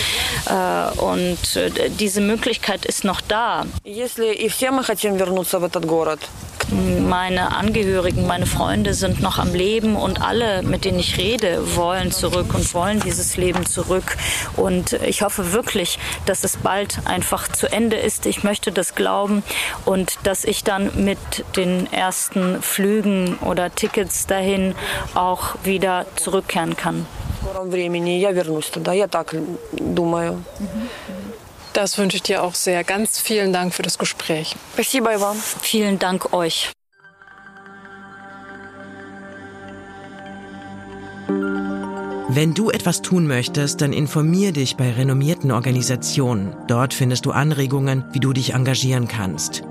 Äh, 0.47 1.01
und 1.01 1.57
äh, 1.57 1.91
diese 1.91 2.21
Möglichkeit 2.21 2.85
ist 2.85 3.05
noch 3.05 3.21
da. 3.21 3.65
Если 3.85 4.33
и 4.35 4.49
все 4.49 4.71
мы 4.73 4.83
хотим 4.83 5.17
вернуться 5.17 5.61
в 5.61 5.65
этот 5.65 5.85
город, 5.85 6.21
Meine 6.72 7.56
Angehörigen, 7.56 8.28
meine 8.28 8.46
Freunde 8.46 8.94
sind 8.94 9.22
noch 9.22 9.40
am 9.40 9.54
Leben 9.54 9.96
und 9.96 10.22
alle, 10.22 10.64
mit 10.64 10.84
denen 10.84 11.00
ich 11.00 11.18
rede, 11.18 11.76
wollen 11.78 12.12
zurück 12.12 12.54
und 12.54 12.74
wollen 12.74 13.00
dieses 13.00 13.38
Leben 13.38 13.66
zurück. 13.66 14.18
Und 14.58 14.94
ich 14.94 15.22
hoffe 15.22 15.54
wirklich, 15.54 15.98
dass 16.26 16.44
es 16.44 16.58
bald 16.58 17.00
einfach 17.06 17.48
zu 17.48 17.72
Ende 17.72 17.96
ist. 17.96 18.26
Ich 18.26 18.44
möchte 18.44 18.74
das 18.74 18.96
glauben 18.96 19.44
und 19.86 20.18
dass 20.24 20.44
ich 20.44 20.66
dann 20.66 21.06
mit 21.06 21.18
den 21.56 21.92
ersten 21.94 22.62
Flügen 22.62 23.38
oder 23.38 23.74
Tickets 23.74 24.28
dahin 24.28 24.76
auch 25.16 25.56
wieder 25.64 26.06
zurückkehren 26.18 26.76
kann. 26.76 27.06
в 27.48 27.50
скором 27.50 27.70
времени 27.70 28.20
я 28.20 28.32
вернусь 28.32 28.70
туда. 28.70 28.94
Я 28.94 29.08
так 29.08 29.34
думаю. 29.72 30.44
Das 31.74 31.98
wünsche 31.98 32.18
ich 32.18 32.24
dir 32.24 32.44
auch 32.44 32.56
sehr. 32.56 32.84
Ganz 32.84 33.20
vielen 33.20 33.54
Dank 33.54 33.74
für 33.74 33.84
das 33.84 33.98
Gespräch. 33.98 34.56
Спасибо 34.74 35.14
и 35.14 35.20
вам. 35.20 35.38
Vielen 35.62 36.00
Dank 36.00 36.34
euch. 36.34 36.72
Wenn 42.30 42.54
du 42.54 42.70
etwas 42.70 43.02
tun 43.02 43.26
möchtest, 43.26 43.82
dann 43.82 43.94
informier 43.94 44.52
dich 44.52 44.76
bei 44.76 44.92
renommierten 44.92 45.52
Organisationen. 45.52 46.56
Dort 46.68 46.94
findest 46.94 47.26
du 47.26 47.32
Anregungen, 47.32 48.04
wie 48.12 48.20
du 48.20 48.34
dich 48.34 48.54
engagieren 48.54 49.08
kannst. 49.08 49.64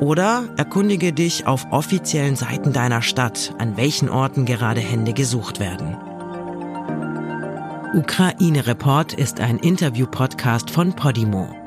Oder 0.00 0.48
erkundige 0.56 1.12
dich 1.12 1.46
auf 1.46 1.66
offiziellen 1.70 2.36
Seiten 2.36 2.72
deiner 2.72 3.02
Stadt, 3.02 3.54
an 3.58 3.76
welchen 3.76 4.08
Orten 4.08 4.46
gerade 4.46 4.80
Hände 4.80 5.12
gesucht 5.12 5.60
werden. 5.60 5.96
Ukraine 7.97 8.67
Report 8.67 9.13
ist 9.13 9.39
ein 9.39 9.57
Interview-Podcast 9.57 10.69
von 10.69 10.95
Podimo. 10.95 11.66